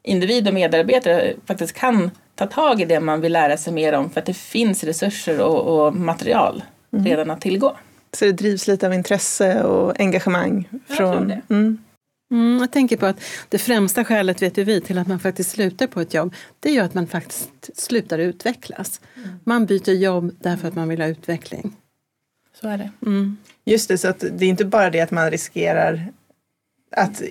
individ 0.03 0.49
och 0.49 0.55
medarbetare 0.55 1.35
faktiskt 1.47 1.73
kan 1.73 2.11
ta 2.35 2.47
tag 2.47 2.81
i 2.81 2.85
det 2.85 3.01
man 3.01 3.21
vill 3.21 3.33
lära 3.33 3.57
sig 3.57 3.73
mer 3.73 3.93
om 3.93 4.11
för 4.11 4.21
att 4.21 4.27
det 4.27 4.37
finns 4.37 4.85
resurser 4.85 5.41
och, 5.41 5.87
och 5.87 5.95
material 5.95 6.63
mm. 6.93 7.07
redan 7.07 7.31
att 7.31 7.41
tillgå. 7.41 7.77
Så 8.13 8.25
det 8.25 8.33
drivs 8.33 8.67
lite 8.67 8.87
av 8.87 8.95
intresse 8.95 9.63
och 9.63 10.01
engagemang? 10.01 10.69
Från, 10.87 11.07
jag 11.07 11.17
tror 11.17 11.27
det. 11.27 11.55
Mm. 11.55 11.79
Mm, 12.31 12.59
jag 12.61 12.71
tänker 12.71 12.97
på 12.97 13.07
att 13.07 13.21
det 13.49 13.59
främsta 13.59 14.05
skälet 14.05 14.43
vet 14.43 14.59
vi 14.59 14.81
till 14.81 14.99
att 14.99 15.07
man 15.07 15.19
faktiskt 15.19 15.51
slutar 15.51 15.87
på 15.87 16.01
ett 16.01 16.15
jobb, 16.15 16.35
det 16.61 16.69
är 16.69 16.73
ju 16.73 16.81
att 16.81 16.95
man 16.95 17.07
faktiskt 17.07 17.81
slutar 17.81 18.19
utvecklas. 18.19 19.01
Mm. 19.17 19.29
Man 19.45 19.67
byter 19.67 19.91
jobb 19.91 20.37
därför 20.41 20.69
att 20.69 20.75
man 20.75 20.89
vill 20.89 21.01
ha 21.01 21.09
utveckling. 21.09 21.77
Så 22.61 22.69
är 22.69 22.79
det. 22.79 22.91
Mm. 23.07 23.37
Just 23.65 23.89
det, 23.89 23.99
så 23.99 24.09
att 24.09 24.25
det 24.33 24.45
är 24.45 24.49
inte 24.49 24.65
bara 24.65 24.91
det 24.91 25.01
att 25.01 25.11
man 25.11 25.31
riskerar 25.31 26.13
att 26.97 27.23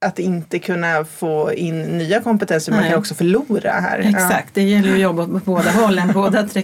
att 0.00 0.18
inte 0.18 0.58
kunna 0.58 1.04
få 1.04 1.52
in 1.52 1.82
nya 1.82 2.20
kompetenser, 2.20 2.72
Nej. 2.72 2.80
man 2.80 2.90
kan 2.90 2.98
också 2.98 3.14
förlora 3.14 3.70
här. 3.70 3.98
Exakt, 3.98 4.56
ja. 4.56 4.62
det 4.62 4.62
gäller 4.62 4.92
att 4.92 5.00
jobba 5.00 5.26
på 5.26 5.38
båda 5.44 5.70
hållen. 5.70 6.12
Både 6.14 6.40
att 6.40 6.56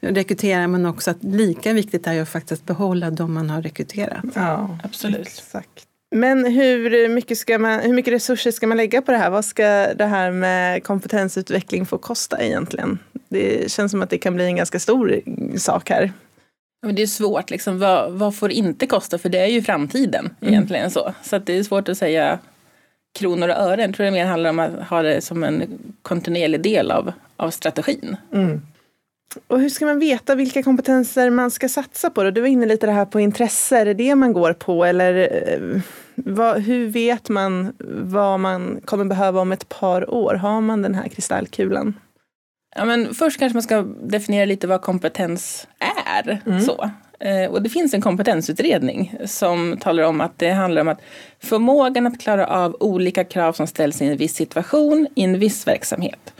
rekrytera 0.00 0.68
men 0.68 0.86
också 0.86 1.10
att 1.10 1.24
lika 1.24 1.72
viktigt 1.72 2.06
är 2.06 2.22
att 2.22 2.28
faktiskt 2.28 2.66
behålla 2.66 3.10
de 3.10 3.34
man 3.34 3.50
har 3.50 3.62
rekryterat. 3.62 4.24
Ja, 4.34 4.78
absolut. 4.84 5.26
Exakt. 5.26 5.86
Men 6.14 6.44
hur 6.44 7.08
mycket, 7.08 7.38
ska 7.38 7.58
man, 7.58 7.80
hur 7.80 7.92
mycket 7.92 8.12
resurser 8.12 8.50
ska 8.50 8.66
man 8.66 8.76
lägga 8.76 9.02
på 9.02 9.12
det 9.12 9.18
här? 9.18 9.30
Vad 9.30 9.44
ska 9.44 9.64
det 9.94 10.06
här 10.06 10.30
med 10.30 10.84
kompetensutveckling 10.84 11.86
få 11.86 11.98
kosta 11.98 12.42
egentligen? 12.42 12.98
Det 13.28 13.70
känns 13.70 13.90
som 13.90 14.02
att 14.02 14.10
det 14.10 14.18
kan 14.18 14.34
bli 14.34 14.44
en 14.44 14.56
ganska 14.56 14.78
stor 14.78 15.20
sak 15.58 15.90
här. 15.90 16.12
Men 16.82 16.94
det 16.94 17.02
är 17.02 17.06
svårt, 17.06 17.50
liksom, 17.50 17.78
vad, 17.78 18.12
vad 18.12 18.36
får 18.36 18.50
inte 18.50 18.86
kosta? 18.86 19.18
För 19.18 19.28
det 19.28 19.38
är 19.38 19.46
ju 19.46 19.62
framtiden 19.62 20.30
mm. 20.40 20.54
egentligen 20.54 20.90
så. 20.90 21.14
Så 21.22 21.38
det 21.38 21.58
är 21.58 21.62
svårt 21.62 21.88
att 21.88 21.98
säga 21.98 22.38
kronor 23.18 23.48
och 23.48 23.54
ören. 23.54 23.80
Jag 23.80 23.94
tror 23.94 24.04
det 24.04 24.10
mer 24.10 24.26
handlar 24.26 24.50
om 24.50 24.58
att 24.58 24.88
ha 24.88 25.02
det 25.02 25.20
som 25.20 25.44
en 25.44 25.62
kontinuerlig 26.02 26.62
del 26.62 26.90
av, 26.90 27.12
av 27.36 27.50
strategin. 27.50 28.16
Mm. 28.32 28.60
Och 29.46 29.60
hur 29.60 29.68
ska 29.68 29.86
man 29.86 29.98
veta 29.98 30.34
vilka 30.34 30.62
kompetenser 30.62 31.30
man 31.30 31.50
ska 31.50 31.68
satsa 31.68 32.10
på? 32.10 32.22
Då? 32.22 32.30
Du 32.30 32.40
var 32.40 32.48
inne 32.48 32.66
lite 32.66 32.86
det 32.86 32.92
här 32.92 33.04
på 33.04 33.20
intresse, 33.20 33.78
är 33.78 33.84
det 33.84 33.94
det 33.94 34.14
man 34.14 34.32
går 34.32 34.52
på? 34.52 34.84
Eller 34.84 35.28
eh, 35.48 35.80
vad, 36.14 36.60
hur 36.62 36.86
vet 36.86 37.28
man 37.28 37.72
vad 38.02 38.40
man 38.40 38.80
kommer 38.84 39.04
behöva 39.04 39.40
om 39.40 39.52
ett 39.52 39.68
par 39.68 40.10
år? 40.10 40.34
Har 40.34 40.60
man 40.60 40.82
den 40.82 40.94
här 40.94 41.08
kristallkulan? 41.08 41.94
Ja, 42.76 42.84
men 42.84 43.14
först 43.14 43.38
kanske 43.38 43.56
man 43.56 43.62
ska 43.62 43.82
definiera 44.02 44.44
lite 44.44 44.66
vad 44.66 44.82
kompetens 44.82 45.68
är. 46.06 46.40
Mm. 46.46 46.60
Så. 46.60 46.90
Eh, 47.20 47.50
och 47.50 47.62
det 47.62 47.68
finns 47.68 47.94
en 47.94 48.00
kompetensutredning 48.00 49.14
som 49.24 49.76
talar 49.80 50.02
om 50.02 50.20
att 50.20 50.38
det 50.38 50.50
handlar 50.50 50.82
om 50.82 50.88
att 50.88 51.00
förmågan 51.38 52.06
att 52.06 52.20
klara 52.20 52.46
av 52.46 52.76
olika 52.80 53.24
krav 53.24 53.52
som 53.52 53.66
ställs 53.66 54.02
i 54.02 54.06
en 54.06 54.16
viss 54.16 54.34
situation 54.34 55.08
i 55.14 55.24
en 55.24 55.38
viss 55.38 55.66
verksamhet. 55.66 56.32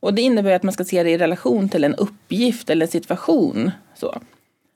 Och 0.00 0.14
det 0.14 0.22
innebär 0.22 0.52
att 0.52 0.62
man 0.62 0.72
ska 0.72 0.84
se 0.84 1.02
det 1.02 1.10
i 1.10 1.18
relation 1.18 1.68
till 1.68 1.84
en 1.84 1.94
uppgift 1.94 2.70
eller 2.70 2.86
en 2.86 2.92
situation. 2.92 3.70
Så. 3.94 4.20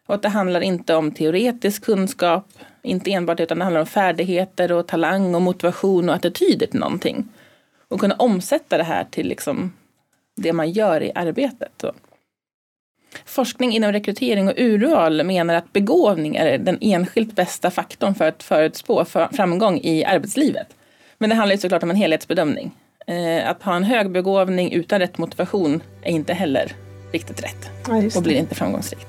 Och 0.07 0.15
att 0.15 0.23
det 0.23 0.29
handlar 0.29 0.61
inte 0.61 0.95
om 0.95 1.13
teoretisk 1.13 1.85
kunskap, 1.85 2.47
inte 2.83 3.13
enbart, 3.13 3.41
utan 3.41 3.59
det 3.59 3.65
handlar 3.65 3.81
om 3.81 3.87
färdigheter 3.87 4.73
och 4.73 4.87
talang 4.87 5.35
och 5.35 5.43
motivation 5.43 6.09
och 6.09 6.15
attityder 6.15 6.67
till 6.67 6.81
någonting. 6.81 7.29
Och 7.89 8.01
kunna 8.01 8.15
omsätta 8.15 8.79
det 8.79 8.85
här 8.85 9.07
till 9.11 9.29
liksom 9.29 9.73
det 10.39 10.53
man 10.53 10.71
gör 10.71 11.03
i 11.03 11.13
arbetet. 11.15 11.85
Forskning 13.25 13.73
inom 13.73 13.93
rekrytering 13.93 14.49
och 14.49 14.55
urval 14.57 15.25
menar 15.25 15.55
att 15.55 15.73
begåvning 15.73 16.37
är 16.37 16.59
den 16.59 16.79
enskilt 16.81 17.37
bästa 17.37 17.71
faktorn 17.71 18.15
för 18.15 18.29
att 18.29 18.43
förutspå 18.43 19.05
framgång 19.33 19.81
i 19.83 20.05
arbetslivet. 20.05 20.67
Men 21.19 21.31
det 21.31 21.37
handlar 21.37 21.57
såklart 21.57 21.83
om 21.83 21.91
en 21.91 21.97
helhetsbedömning. 21.97 22.75
Eh, 23.07 23.51
att 23.51 23.63
ha 23.63 23.77
en 23.77 23.85
hög 23.85 24.11
begåvning 24.11 24.73
utan 24.73 24.99
rätt 24.99 25.19
motivation 25.19 25.83
är 26.03 26.11
inte 26.11 26.35
heller 26.35 26.73
riktigt 27.13 27.43
rätt 27.43 27.71
ja, 27.87 28.03
och 28.17 28.23
blir 28.23 28.37
inte 28.37 28.55
framgångsrikt. 28.55 29.07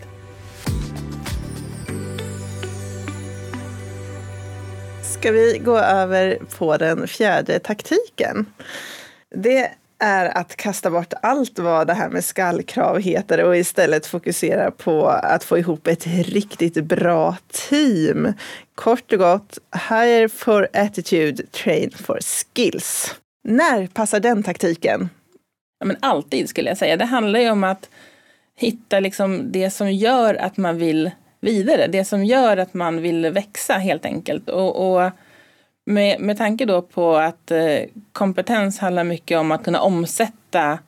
Ska 5.04 5.32
vi 5.32 5.62
gå 5.64 5.78
över 5.78 6.40
på 6.58 6.78
den 6.78 7.08
fjärde 7.08 7.60
taktiken? 7.60 8.46
Det 9.36 9.72
är 10.00 10.38
att 10.38 10.56
kasta 10.56 10.90
bort 10.90 11.14
allt 11.22 11.60
vad 11.60 11.88
det 11.88 11.94
här 11.94 12.10
med 12.10 12.24
skallkrav 12.24 13.00
heter 13.00 13.44
och 13.44 13.58
istället 13.58 14.06
fokusera 14.06 14.72
på 14.72 15.08
att 15.08 15.44
få 15.44 15.58
ihop 15.58 15.88
ett 15.88 16.08
riktigt 16.08 16.84
bra 16.84 17.38
team. 17.70 18.34
Kort 18.76 19.14
och 19.14 19.20
gott, 19.20 19.58
hire 19.90 20.30
for 20.30 20.68
attitude, 20.74 21.44
train 21.44 21.92
for 21.92 22.20
skills. 22.22 23.16
När 23.44 23.88
passar 23.88 24.20
den 24.20 24.44
taktiken? 24.44 25.10
Ja, 25.80 25.86
men 25.86 25.98
alltid 26.00 26.50
skulle 26.50 26.70
jag 26.70 26.78
säga. 26.78 26.98
Det 26.98 27.06
handlar 27.06 27.40
ju 27.40 27.50
om 27.50 27.64
att 27.64 27.90
hitta 28.56 29.00
liksom 29.00 29.52
det 29.52 29.70
som 29.70 29.92
gör 29.92 30.36
att 30.36 30.58
man 30.58 30.78
vill 30.78 31.12
vidare. 31.42 31.88
Det 31.88 32.06
som 32.06 32.26
gör 32.26 32.58
att 32.58 32.74
man 32.74 33.02
vill 33.02 33.32
växa 33.32 33.74
helt 33.74 34.06
enkelt. 34.06 34.50
Och, 34.50 34.94
och 34.94 35.12
med, 35.86 36.22
med 36.22 36.38
tanke 36.38 36.66
då 36.66 36.82
på 36.82 37.16
att 37.16 37.52
eh, 37.52 37.80
kompetens 38.12 38.80
handlar 38.80 39.04
mycket 39.04 39.38
om 39.38 39.52
att 39.52 39.64
kunna 39.64 39.82
omsätta 39.82 40.80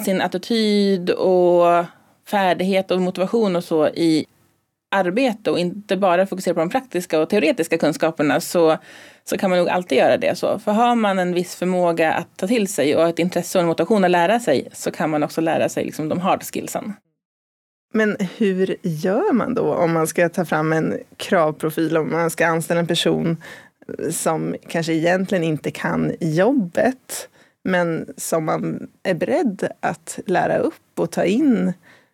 sin 0.00 0.20
attityd 0.20 1.10
och 1.10 1.84
färdighet 2.30 2.90
och 2.90 3.00
motivation 3.00 3.56
och 3.56 3.64
så 3.64 3.88
i 3.88 4.26
arbete 4.90 5.50
och 5.50 5.58
inte 5.58 5.96
bara 5.96 6.26
fokusera 6.26 6.54
på 6.54 6.60
de 6.60 6.70
praktiska 6.70 7.20
och 7.20 7.30
teoretiska 7.30 7.78
kunskaperna 7.78 8.40
så, 8.40 8.78
så 9.24 9.38
kan 9.38 9.50
man 9.50 9.58
nog 9.58 9.68
alltid 9.68 9.98
göra 9.98 10.16
det. 10.16 10.38
så. 10.38 10.58
För 10.58 10.72
har 10.72 10.94
man 10.94 11.18
en 11.18 11.34
viss 11.34 11.56
förmåga 11.56 12.12
att 12.12 12.36
ta 12.36 12.46
till 12.46 12.68
sig 12.68 12.96
och 12.96 13.08
ett 13.08 13.18
intresse 13.18 13.58
och 13.58 13.62
en 13.62 13.68
motivation 13.68 14.04
att 14.04 14.10
lära 14.10 14.40
sig 14.40 14.68
så 14.72 14.90
kan 14.90 15.10
man 15.10 15.22
också 15.22 15.40
lära 15.40 15.68
sig 15.68 15.84
liksom 15.84 16.08
de 16.08 16.20
hard 16.20 16.42
skillsen. 16.42 16.92
Men 17.94 18.16
hur 18.36 18.76
gör 18.82 19.32
man 19.32 19.54
då 19.54 19.74
om 19.74 19.92
man 19.92 20.06
ska 20.06 20.28
ta 20.28 20.44
fram 20.44 20.72
en 20.72 20.98
kravprofil, 21.16 21.96
om 21.96 22.10
man 22.12 22.30
ska 22.30 22.46
anställa 22.46 22.80
en 22.80 22.86
person 22.86 23.36
som 24.10 24.56
kanske 24.68 24.92
egentligen 24.92 25.44
inte 25.44 25.70
kan 25.70 26.12
jobbet 26.20 27.28
men 27.64 28.06
som 28.16 28.44
man 28.44 28.88
är 29.02 29.14
beredd 29.14 29.68
att 29.80 30.18
lära 30.26 30.58
upp 30.58 30.98
och 30.98 31.10
ta 31.10 31.24
in 31.24 31.72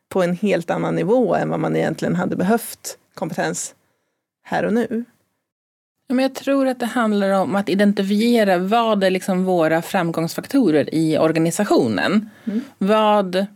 på 0.08 0.22
en 0.22 0.36
helt 0.36 0.70
annan 0.70 0.94
nivå 0.94 1.34
än 1.34 1.48
vad 1.48 1.60
man 1.60 1.76
egentligen 1.76 2.14
hade 2.14 2.36
behövt 2.36 2.98
kompetens 3.14 3.74
här 4.42 4.64
och 4.64 4.72
nu. 4.72 5.04
men 6.08 6.18
jag 6.18 6.34
tror 6.34 6.66
att 6.66 6.80
det 6.80 6.86
handlar 6.86 7.30
om 7.30 7.54
att 7.54 7.68
identifiera 7.68 8.58
vad 8.58 9.04
är 9.04 9.10
liksom 9.10 9.44
våra 9.44 9.82
framgångsfaktorer 9.82 10.94
i 10.94 11.18
organisationen. 11.18 12.30
Mm. 12.44 12.60
Vad, 12.78 13.46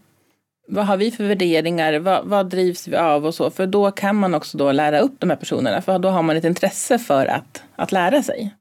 vad 0.68 0.86
har 0.86 0.96
vi 0.96 1.10
för 1.10 1.24
värderingar? 1.24 1.98
Vad, 1.98 2.26
vad, 2.26 2.50
drivs 2.50 2.88
vi 2.88 2.96
av 2.96 3.26
och 3.26 3.34
så? 3.34 3.50
För 3.50 3.66
då 3.66 3.90
kan 3.90 4.16
man 4.16 4.34
också 4.34 4.58
då 4.58 4.72
lära 4.72 5.00
upp 5.00 5.14
de 5.18 5.30
här 5.30 5.36
personerna. 5.36 5.82
För 5.82 5.98
då 5.98 6.08
har 6.08 6.22
man 6.22 6.36
ett 6.36 6.44
intresse 6.44 6.98
för 6.98 7.26
att, 7.26 7.62
att 7.76 7.92
lära 7.92 8.22
sig. 8.22 8.54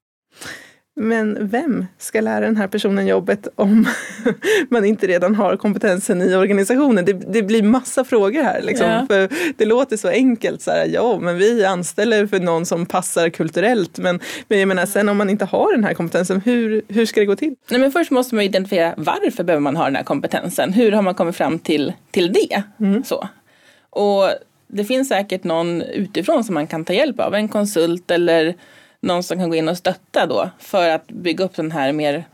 Men 0.99 1.49
vem 1.49 1.85
ska 1.97 2.21
lära 2.21 2.45
den 2.45 2.57
här 2.57 2.67
personen 2.67 3.07
jobbet 3.07 3.47
om 3.55 3.87
man 4.69 4.85
inte 4.85 5.07
redan 5.07 5.35
har 5.35 5.57
kompetensen 5.57 6.21
i 6.21 6.35
organisationen? 6.35 7.05
Det, 7.05 7.13
det 7.13 7.43
blir 7.43 7.63
massa 7.63 8.03
frågor 8.03 8.43
här. 8.43 8.61
Liksom. 8.61 8.87
Ja. 8.87 9.05
För 9.07 9.29
det 9.57 9.65
låter 9.65 9.97
så 9.97 10.07
enkelt. 10.07 10.61
Så 10.61 10.71
här, 10.71 10.85
ja, 10.93 11.19
men 11.19 11.37
vi 11.37 11.65
anställer 11.65 12.27
för 12.27 12.39
någon 12.39 12.65
som 12.65 12.85
passar 12.85 13.29
kulturellt. 13.29 13.97
Men, 13.97 14.19
men 14.47 14.59
jag 14.59 14.67
menar, 14.67 14.85
sen 14.85 15.09
om 15.09 15.17
man 15.17 15.29
inte 15.29 15.45
har 15.45 15.71
den 15.71 15.83
här 15.83 15.93
kompetensen, 15.93 16.41
hur, 16.41 16.81
hur 16.87 17.05
ska 17.05 17.19
det 17.19 17.25
gå 17.25 17.35
till? 17.35 17.55
Nej, 17.69 17.79
men 17.79 17.91
först 17.91 18.11
måste 18.11 18.35
man 18.35 18.43
identifiera 18.43 18.93
varför 18.97 19.43
behöver 19.43 19.61
man 19.61 19.75
ha 19.75 19.85
den 19.85 19.95
här 19.95 20.03
kompetensen? 20.03 20.73
Hur 20.73 20.91
har 20.91 21.01
man 21.01 21.15
kommit 21.15 21.35
fram 21.35 21.59
till, 21.59 21.93
till 22.11 22.33
det? 22.33 22.63
Mm. 22.79 23.03
Så. 23.03 23.27
Och 23.89 24.29
det 24.67 24.83
finns 24.85 25.07
säkert 25.07 25.43
någon 25.43 25.81
utifrån 25.81 26.43
som 26.43 26.53
man 26.53 26.67
kan 26.67 26.85
ta 26.85 26.93
hjälp 26.93 27.19
av. 27.19 27.35
En 27.35 27.47
konsult 27.47 28.11
eller 28.11 28.55
någon 29.01 29.23
som 29.23 29.37
kan 29.37 29.49
gå 29.49 29.55
in 29.55 29.69
och 29.69 29.77
stötta 29.77 30.25
då 30.25 30.49
för 30.59 30.89
att 30.89 31.07
bygga 31.07 31.45
upp 31.45 31.55
den 31.55 31.71
här 31.71 31.91
mer 31.91 32.25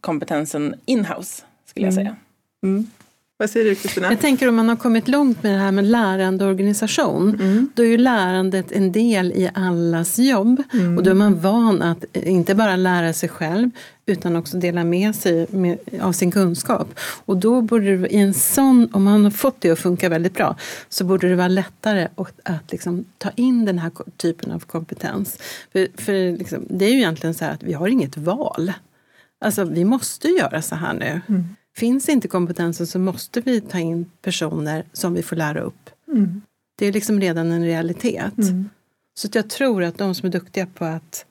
kompetensen 0.00 0.74
inhouse 0.84 1.42
skulle 1.66 1.86
jag 1.86 1.92
mm. 1.92 2.04
säga. 2.04 2.16
Mm. 2.62 2.90
Vad 3.36 3.50
säger 3.50 3.66
du 3.66 3.74
Kristina? 3.74 4.10
Jag 4.10 4.20
tänker 4.20 4.48
om 4.48 4.56
man 4.56 4.68
har 4.68 4.76
kommit 4.76 5.08
långt 5.08 5.42
med 5.42 5.52
det 5.52 5.58
här 5.58 5.72
med 5.72 5.84
lärande 5.84 6.44
organisation. 6.44 7.34
Mm. 7.40 7.70
Då 7.74 7.82
är 7.82 7.86
ju 7.86 7.98
lärandet 7.98 8.72
en 8.72 8.92
del 8.92 9.32
i 9.32 9.50
allas 9.54 10.18
jobb. 10.18 10.62
Mm. 10.72 10.96
Och 10.96 11.02
då 11.02 11.10
är 11.10 11.14
man 11.14 11.40
van 11.40 11.82
att 11.82 12.04
inte 12.12 12.54
bara 12.54 12.76
lära 12.76 13.12
sig 13.12 13.28
själv 13.28 13.70
utan 14.06 14.36
också 14.36 14.56
dela 14.56 14.84
med 14.84 15.14
sig 15.14 15.46
med, 15.50 15.78
av 16.00 16.12
sin 16.12 16.30
kunskap. 16.30 16.98
Och 17.24 17.36
då 17.36 17.60
borde 17.60 17.96
det 17.96 18.14
i 18.14 18.18
en 18.18 18.34
sån, 18.34 18.88
om 18.92 19.04
man 19.04 19.24
har 19.24 19.30
fått 19.30 19.60
det 19.60 19.70
att 19.70 19.78
funka 19.78 20.08
väldigt 20.08 20.34
bra, 20.34 20.56
så 20.88 21.04
borde 21.04 21.28
det 21.28 21.36
vara 21.36 21.48
lättare 21.48 22.08
att, 22.14 22.40
att 22.44 22.72
liksom 22.72 23.04
ta 23.18 23.30
in 23.36 23.64
den 23.64 23.78
här 23.78 23.90
typen 24.16 24.52
av 24.52 24.58
kompetens. 24.58 25.38
För, 25.72 25.88
för 25.96 26.38
liksom, 26.38 26.66
det 26.70 26.84
är 26.84 26.90
ju 26.90 26.96
egentligen 26.96 27.34
så 27.34 27.44
här 27.44 27.52
att 27.52 27.62
vi 27.62 27.72
har 27.72 27.88
inget 27.88 28.16
val. 28.16 28.72
Alltså 29.40 29.64
vi 29.64 29.84
måste 29.84 30.28
göra 30.28 30.62
så 30.62 30.74
här 30.74 30.92
nu. 30.92 31.20
Mm. 31.28 31.44
Finns 31.76 32.08
inte 32.08 32.28
kompetensen 32.28 32.86
så 32.86 32.98
måste 32.98 33.40
vi 33.40 33.60
ta 33.60 33.78
in 33.78 34.10
personer 34.22 34.84
som 34.92 35.14
vi 35.14 35.22
får 35.22 35.36
lära 35.36 35.60
upp. 35.60 35.90
Mm. 36.08 36.42
Det 36.76 36.86
är 36.86 36.92
liksom 36.92 37.20
redan 37.20 37.52
en 37.52 37.64
realitet. 37.64 38.38
Mm. 38.38 38.68
Så 39.14 39.28
jag 39.32 39.50
tror 39.50 39.82
att 39.82 39.98
de 39.98 40.14
som 40.14 40.26
är 40.26 40.30
duktiga 40.30 40.66
på 40.66 40.84
att 40.84 41.26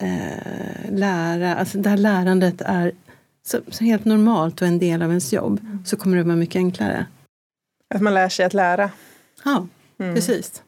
eh, 0.00 0.90
lära, 0.90 1.54
alltså 1.54 1.78
det 1.78 1.90
här 1.90 1.96
lärandet 1.96 2.60
är 2.60 2.92
så, 3.46 3.60
så, 3.68 3.84
helt 3.84 4.04
normalt 4.04 4.62
och 4.62 4.68
en 4.68 4.78
del 4.78 5.02
av 5.02 5.08
ens 5.08 5.32
jobb, 5.32 5.60
mm. 5.60 5.84
så 5.84 5.96
kommer 5.96 6.16
det 6.16 6.22
vara 6.22 6.36
mycket 6.36 6.56
enklare. 6.56 7.06
Att 7.94 8.00
man 8.00 8.14
lär 8.14 8.28
sig 8.28 8.46
att 8.46 8.54
lära. 8.54 8.90
Ja, 9.44 9.66
mm. 9.98 10.14
precis. 10.14 10.62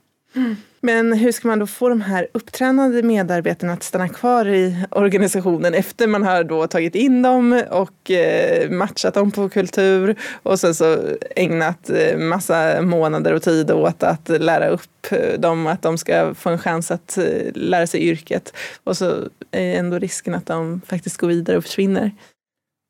Men 0.86 1.12
hur 1.12 1.32
ska 1.32 1.48
man 1.48 1.58
då 1.58 1.66
få 1.66 1.88
de 1.88 2.00
här 2.00 2.26
upptränade 2.32 3.02
medarbetarna 3.02 3.72
att 3.72 3.82
stanna 3.82 4.08
kvar 4.08 4.48
i 4.48 4.76
organisationen 4.90 5.74
efter 5.74 6.06
man 6.06 6.22
har 6.22 6.44
då 6.44 6.66
tagit 6.66 6.94
in 6.94 7.22
dem 7.22 7.62
och 7.70 8.10
eh, 8.10 8.70
matchat 8.70 9.14
dem 9.14 9.30
på 9.30 9.48
kultur 9.48 10.16
och 10.42 10.60
sen 10.60 10.74
så 10.74 10.98
ägnat 11.36 11.90
eh, 11.90 12.18
massa 12.18 12.82
månader 12.82 13.32
och 13.32 13.42
tid 13.42 13.70
åt 13.70 14.02
att 14.02 14.28
lära 14.28 14.68
upp 14.68 15.12
eh, 15.12 15.40
dem 15.40 15.66
att 15.66 15.82
de 15.82 15.98
ska 15.98 16.34
få 16.34 16.50
en 16.50 16.58
chans 16.58 16.90
att 16.90 17.18
lära 17.54 17.86
sig 17.86 18.02
yrket 18.02 18.52
och 18.84 18.96
så 18.96 19.28
är 19.50 19.78
ändå 19.78 19.98
risken 19.98 20.34
att 20.34 20.46
de 20.46 20.80
faktiskt 20.86 21.16
går 21.16 21.28
vidare 21.28 21.56
och 21.56 21.64
försvinner. 21.64 22.10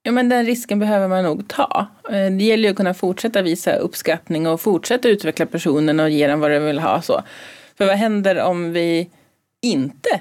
Ja, 0.02 0.12
men 0.12 0.28
den 0.28 0.46
risken 0.46 0.78
behöver 0.78 1.08
man 1.08 1.24
nog 1.24 1.48
ta. 1.48 1.86
Det 2.08 2.44
gäller 2.44 2.64
ju 2.64 2.70
att 2.70 2.76
kunna 2.76 2.94
fortsätta 2.94 3.42
visa 3.42 3.76
uppskattning 3.76 4.46
och 4.46 4.60
fortsätta 4.60 5.08
utveckla 5.08 5.46
personen 5.46 6.00
och 6.00 6.10
ge 6.10 6.26
den 6.26 6.40
vad 6.40 6.50
den 6.50 6.64
vill 6.64 6.78
ha. 6.78 7.02
Så. 7.02 7.22
För 7.78 7.86
vad 7.86 7.96
händer 7.96 8.42
om 8.42 8.72
vi 8.72 9.10
inte 9.62 10.20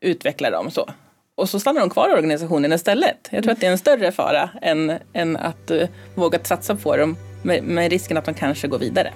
utvecklar 0.00 0.50
dem 0.50 0.70
så? 0.70 0.90
Och 1.34 1.48
så 1.48 1.60
stannar 1.60 1.80
de 1.80 1.90
kvar 1.90 2.08
i 2.08 2.12
organisationen 2.12 2.72
istället. 2.72 3.28
Jag 3.30 3.42
tror 3.42 3.52
att 3.52 3.60
det 3.60 3.66
är 3.66 3.70
en 3.70 3.78
större 3.78 4.12
fara 4.12 4.50
än, 4.62 4.92
än 5.12 5.36
att 5.36 5.70
uh, 5.70 5.88
våga 6.14 6.38
satsa 6.42 6.76
på 6.76 6.96
dem 6.96 7.16
med, 7.42 7.62
med 7.64 7.90
risken 7.90 8.16
att 8.16 8.24
de 8.24 8.34
kanske 8.34 8.68
går 8.68 8.78
vidare. 8.78 9.12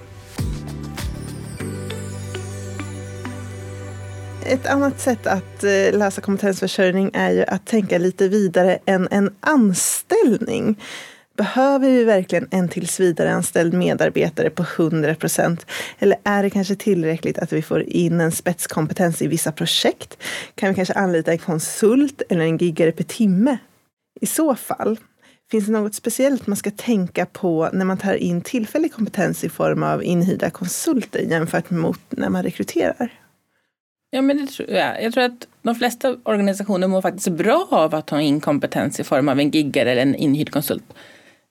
Ett 4.45 4.67
annat 4.67 4.99
sätt 4.99 5.27
att 5.27 5.63
eh, 5.63 5.97
läsa 5.97 6.21
kompetensförsörjning 6.21 7.11
är 7.13 7.31
ju 7.31 7.43
att 7.43 7.65
tänka 7.65 7.97
lite 7.97 8.27
vidare 8.27 8.79
än 8.85 9.07
en 9.11 9.35
anställning. 9.39 10.81
Behöver 11.35 11.89
vi 11.89 12.03
verkligen 12.03 12.47
en 12.51 12.69
tillsvidareanställd 12.69 13.73
medarbetare 13.73 14.49
på 14.49 14.65
100 14.77 15.15
procent? 15.15 15.65
Eller 15.99 16.17
är 16.23 16.43
det 16.43 16.49
kanske 16.49 16.75
tillräckligt 16.75 17.37
att 17.37 17.53
vi 17.53 17.61
får 17.61 17.81
in 17.81 18.21
en 18.21 18.31
spetskompetens 18.31 19.21
i 19.21 19.27
vissa 19.27 19.51
projekt? 19.51 20.17
Kan 20.55 20.69
vi 20.69 20.75
kanske 20.75 20.93
anlita 20.93 21.31
en 21.31 21.37
konsult 21.37 22.21
eller 22.29 22.41
en 22.41 22.57
giggare 22.57 22.91
per 22.91 23.03
timme? 23.03 23.57
I 24.21 24.25
så 24.25 24.55
fall, 24.55 24.99
finns 25.51 25.65
det 25.65 25.71
något 25.71 25.95
speciellt 25.95 26.47
man 26.47 26.57
ska 26.57 26.71
tänka 26.71 27.25
på 27.25 27.69
när 27.73 27.85
man 27.85 27.97
tar 27.97 28.13
in 28.13 28.41
tillfällig 28.41 28.93
kompetens 28.93 29.43
i 29.43 29.49
form 29.49 29.83
av 29.83 30.03
inhyrda 30.03 30.49
konsulter 30.49 31.19
jämfört 31.19 31.69
mot 31.69 32.01
när 32.09 32.29
man 32.29 32.43
rekryterar? 32.43 33.09
Ja, 34.09 34.21
men 34.21 34.37
det 34.37 34.47
tror 34.47 34.69
jag. 34.69 35.03
Jag 35.03 35.13
tror 35.13 35.23
att 35.23 35.47
de 35.61 35.75
flesta 35.75 36.15
organisationer 36.23 36.87
mår 36.87 37.01
faktiskt 37.01 37.29
bra 37.29 37.67
av 37.71 37.95
att 37.95 38.09
ha 38.09 38.21
in 38.21 38.41
kompetens 38.41 38.99
i 38.99 39.03
form 39.03 39.29
av 39.29 39.39
en 39.39 39.49
giggare 39.49 39.91
eller 39.91 40.01
en 40.01 40.15
inhyrd 40.15 40.51
konsult 40.51 40.83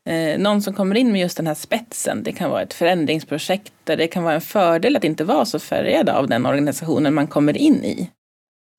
eh, 0.05 0.38
någon 0.38 0.62
som 0.62 0.75
kommer 0.75 0.95
in 0.95 1.12
med 1.12 1.21
just 1.21 1.37
den 1.37 1.47
här 1.47 1.55
spetsen. 1.55 2.23
Det 2.23 2.33
kan 2.33 2.51
vara 2.51 2.62
ett 2.62 2.75
förändringsprojekt 2.75 3.73
där 3.85 3.97
det 3.97 4.07
kan 4.07 4.23
vara 4.23 4.35
en 4.35 4.40
fördel 4.40 4.97
att 4.97 5.05
inte 5.05 5.25
vara 5.25 5.45
så 5.45 5.59
färgad 5.59 6.09
av 6.09 6.29
den 6.29 6.47
organisationen 6.47 7.14
man 7.14 7.27
kommer 7.27 7.57
in 7.57 7.85
i. 7.85 8.11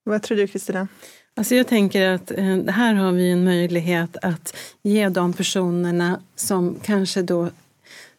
Vad 0.03 0.23
tror 0.23 0.37
du 0.37 0.47
Kristina? 0.47 0.87
Alltså 1.37 1.55
jag 1.55 1.67
tänker 1.67 2.09
att 2.09 2.31
eh, 2.31 2.65
här 2.67 2.93
har 2.93 3.11
vi 3.11 3.31
en 3.31 3.43
möjlighet 3.43 4.17
att 4.21 4.57
ge 4.83 5.09
de 5.09 5.33
personerna 5.33 6.21
som 6.35 6.79
kanske 6.83 7.21
då 7.21 7.49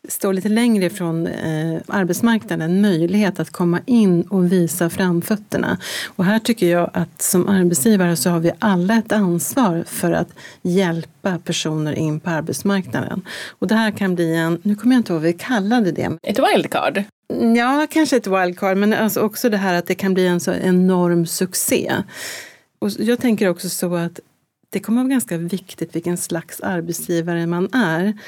står 0.09 0.33
lite 0.33 0.49
längre 0.49 0.90
från 0.90 1.27
eh, 1.27 1.81
arbetsmarknaden 1.87 2.81
möjlighet 2.81 3.40
att 3.40 3.51
komma 3.51 3.81
in 3.87 4.23
och 4.23 4.53
visa 4.53 4.90
framfötterna. 4.90 5.79
Och 6.07 6.25
här 6.25 6.38
tycker 6.38 6.66
jag 6.66 6.90
att 6.92 7.23
som 7.23 7.49
arbetsgivare 7.49 8.16
så 8.16 8.31
har 8.31 8.40
vi 8.40 8.53
alla 8.59 8.95
ett 8.95 9.12
ansvar 9.12 9.85
för 9.87 10.12
att 10.12 10.29
hjälpa 10.62 11.38
personer 11.38 11.92
in 11.92 12.21
på 12.21 12.31
arbetsmarknaden. 12.31 13.23
Och 13.49 13.66
det 13.66 13.75
här 13.75 13.90
kan 13.90 14.14
bli 14.14 14.37
en, 14.37 14.61
nu 14.62 14.75
kommer 14.75 14.95
jag 14.95 15.01
inte 15.01 15.12
ihåg 15.12 15.23
vad 15.23 15.27
vi 15.27 15.33
kallade 15.33 15.92
det. 15.92 16.19
Ett 16.23 16.38
wildcard? 16.38 17.03
Ja, 17.57 17.87
kanske 17.90 18.16
ett 18.16 18.27
wildcard, 18.27 18.77
men 18.77 18.92
alltså 18.92 19.21
också 19.21 19.49
det 19.49 19.57
här 19.57 19.75
att 19.75 19.87
det 19.87 19.95
kan 19.95 20.14
bli 20.14 20.27
en 20.27 20.40
så 20.40 20.53
enorm 20.53 21.27
succé. 21.27 21.92
Och 22.79 22.90
jag 22.99 23.21
tänker 23.21 23.49
också 23.49 23.69
så 23.69 23.95
att 23.95 24.21
det 24.71 24.81
kommer 24.81 25.01
att 25.01 25.05
vara 25.05 25.12
ganska 25.12 25.38
viktigt 25.38 25.97
vilken 25.97 26.16
slags 26.16 26.61
arbetsgivare 26.61 27.47
man 27.47 27.75
är. 27.75 28.19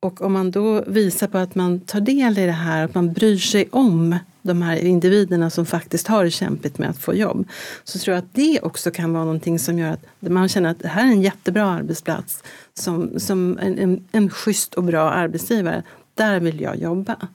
Och 0.00 0.22
om 0.22 0.32
man 0.32 0.50
då 0.50 0.84
visar 0.86 1.26
på 1.26 1.38
att 1.38 1.54
man 1.54 1.80
tar 1.80 2.00
del 2.00 2.38
i 2.38 2.46
det 2.46 2.52
här, 2.52 2.84
att 2.84 2.94
man 2.94 3.12
bryr 3.12 3.38
sig 3.38 3.68
om 3.70 4.18
de 4.42 4.62
här 4.62 4.76
individerna 4.76 5.50
som 5.50 5.66
faktiskt 5.66 6.06
har 6.06 6.24
det 6.24 6.30
kämpigt 6.30 6.78
med 6.78 6.90
att 6.90 6.98
få 6.98 7.14
jobb, 7.14 7.48
så 7.84 7.98
tror 7.98 8.14
jag 8.14 8.24
att 8.24 8.34
det 8.34 8.60
också 8.60 8.90
kan 8.90 9.12
vara 9.12 9.24
någonting 9.24 9.58
som 9.58 9.78
gör 9.78 9.92
att 9.92 10.06
man 10.20 10.48
känner 10.48 10.70
att 10.70 10.80
det 10.80 10.88
här 10.88 11.02
är 11.02 11.12
en 11.12 11.22
jättebra 11.22 11.64
arbetsplats, 11.64 12.42
som, 12.74 13.20
som 13.20 13.58
en, 13.58 13.78
en, 13.78 14.04
en 14.12 14.30
schysst 14.30 14.74
och 14.74 14.84
bra 14.84 15.10
arbetsgivare. 15.10 15.82
Där 16.14 16.40
vill 16.40 16.60
jag 16.60 16.76
jobba. 16.76 17.28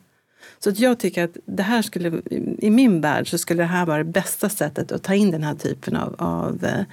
Så 0.60 0.70
att 0.70 0.80
jag 0.80 1.00
tycker 1.00 1.24
att 1.24 1.38
det 1.46 1.64
här 1.64 1.82
skulle, 1.82 2.22
i 2.58 2.70
min 2.70 3.02
värld 3.02 3.30
så 3.30 3.38
skulle 3.38 3.64
det 3.64 3.68
här 3.68 3.86
vara 3.86 3.98
det 3.98 4.12
bästa 4.12 4.50
sättet 4.50 4.92
att 4.92 5.04
ta 5.04 5.14
in 5.14 5.32
den 5.32 5.44
här 5.44 5.56
typen 5.56 5.96
av, 5.96 6.16
av 6.18 6.66
Eh, 6.66 6.84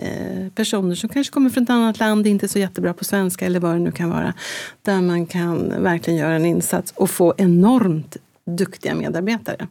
Eh, 0.00 0.48
personer 0.54 0.94
som 0.94 1.08
kanske 1.08 1.32
kommer 1.32 1.50
från 1.50 1.62
ett 1.62 1.70
annat 1.70 1.98
land, 1.98 2.26
inte 2.26 2.48
så 2.48 2.58
jättebra 2.58 2.94
på 2.94 3.04
svenska 3.04 3.46
eller 3.46 3.60
vad 3.60 3.74
det 3.74 3.78
nu 3.78 3.92
kan 3.92 4.10
vara. 4.10 4.34
Där 4.82 5.00
man 5.00 5.26
kan 5.26 5.82
verkligen 5.82 6.18
göra 6.18 6.34
en 6.34 6.46
insats 6.46 6.92
och 6.96 7.10
få 7.10 7.34
enormt 7.36 8.16
duktiga 8.46 8.94
medarbetare. 8.94 9.68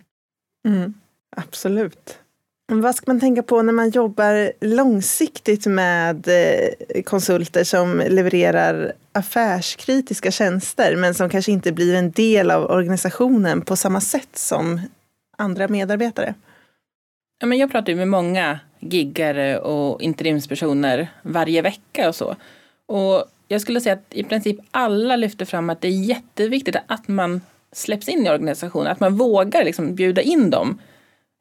Mm, 0.68 0.94
absolut. 1.36 2.18
Vad 2.72 2.96
ska 2.96 3.12
man 3.12 3.20
tänka 3.20 3.44
på 3.44 3.62
när 3.62 3.74
man 3.74 3.90
jobbar 3.90 4.52
långsiktigt 4.62 5.66
med 5.66 6.28
eh, 6.28 7.04
konsulter 7.04 7.64
som 7.64 8.04
levererar 8.10 8.94
affärskritiska 9.12 10.32
tjänster 10.32 10.96
men 10.96 11.14
som 11.14 11.30
kanske 11.30 11.52
inte 11.52 11.72
blir 11.72 11.96
en 11.96 12.12
del 12.12 12.52
av 12.52 12.64
organisationen 12.64 13.62
på 13.62 13.76
samma 13.76 14.02
sätt 14.02 14.30
som 14.34 14.82
andra 15.38 15.68
medarbetare? 15.68 16.34
Ja, 17.40 17.48
men 17.48 17.58
jag 17.58 17.72
pratar 17.72 17.92
ju 17.92 17.96
med 17.96 18.08
många 18.08 18.60
giggare 18.80 19.60
och 19.60 20.02
interimspersoner 20.02 21.08
varje 21.22 21.62
vecka 21.62 22.08
och 22.10 22.16
så. 22.16 22.36
Och 22.86 23.26
jag 23.48 23.62
skulle 23.62 23.82
säga 23.82 23.94
att 23.94 24.06
i 24.10 24.24
princip 24.24 24.58
alla 24.72 25.16
lyfter 25.16 25.46
fram 25.46 25.70
att 25.70 25.82
det 25.82 25.88
är 25.88 26.06
jätteviktigt 26.06 26.76
att 26.88 27.08
man 27.08 27.42
släpps 27.72 28.10
in 28.10 28.26
i 28.26 28.30
organisationen, 28.30 28.88
att 28.92 29.00
man 29.00 29.18
vågar 29.18 29.64
liksom 29.64 29.96
bjuda 29.96 30.22
in 30.22 30.50
dem 30.50 30.80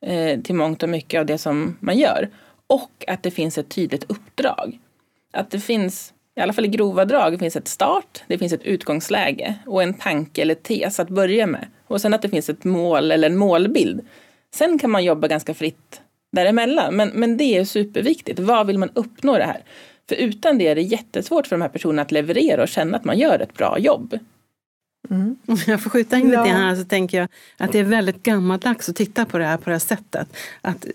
eh, 0.07 0.41
till 0.41 0.55
mångt 0.55 0.83
och 0.83 0.89
mycket 0.89 1.21
av 1.21 1.27
det 1.27 1.39
som 1.39 1.77
man 1.81 1.99
gör. 1.99 2.29
Och 2.67 3.05
att 3.07 3.23
det 3.23 3.31
finns 3.31 3.59
ett 3.59 3.69
tydligt 3.69 4.05
uppdrag. 4.11 4.79
Att 5.33 5.51
det 5.51 5.61
finns, 5.61 6.13
i 6.37 6.41
alla 6.41 6.53
fall 6.53 6.65
i 6.65 6.69
grova 6.69 7.05
drag, 7.05 7.33
det 7.33 7.39
finns 7.39 7.57
ett 7.57 7.69
start, 7.69 8.23
det 8.27 8.39
finns 8.39 8.53
ett 8.53 8.63
utgångsläge 8.63 9.55
och 9.67 9.83
en 9.83 9.95
tanke 9.95 10.43
eller 10.43 10.55
tes 10.55 11.01
att 11.01 11.09
börja 11.09 11.47
med. 11.47 11.67
Och 11.87 12.01
sen 12.01 12.15
att 12.15 12.23
det 12.23 12.29
finns 12.29 12.49
ett 12.49 12.65
mål 12.65 13.13
eller 13.13 13.31
en 13.31 13.37
målbild. 13.37 14.01
Sen 14.55 14.79
kan 14.79 14.91
man 14.91 15.05
jobba 15.05 15.29
ganska 15.29 15.55
fritt 15.55 16.01
däremellan. 16.33 16.97
Men, 16.97 17.09
men 17.09 17.37
det 17.37 17.45
är 17.45 17.65
superviktigt. 17.65 18.39
Vad 18.39 18.67
vill 18.67 18.79
man 18.79 18.91
uppnå 18.95 19.39
det 19.39 19.45
här? 19.45 19.65
För 20.09 20.17
utan 20.17 20.59
det 20.59 20.67
är 20.67 20.75
det 20.75 20.83
jättesvårt 20.83 21.47
för 21.47 21.57
de 21.57 21.63
här 21.63 21.69
personerna 21.69 22.03
att 22.03 22.13
leverera 22.13 22.63
och 22.63 22.69
känna 22.69 22.97
att 22.97 23.05
man 23.05 23.19
gör 23.19 23.39
ett 23.39 23.55
bra 23.55 23.79
jobb. 23.79 24.19
Mm. 25.11 25.37
Om 25.47 25.59
jag 25.67 25.83
får 25.83 25.91
skjuta 25.91 26.19
in 26.19 26.27
lite 26.27 26.43
här 26.43 26.77
så 26.77 26.85
tänker 26.85 27.19
jag 27.19 27.29
att 27.57 27.73
det 27.73 27.79
är 27.79 27.85
väldigt 27.85 28.23
gammaldags 28.23 28.89
att 28.89 28.97
titta 28.97 29.25
på 29.25 29.39
det 29.39 29.45
här 29.45 29.57
på 29.57 29.65
det 29.65 29.75
här 29.75 29.79
sättet. 29.79 30.37
Att 30.61 30.85
eh, 30.85 30.93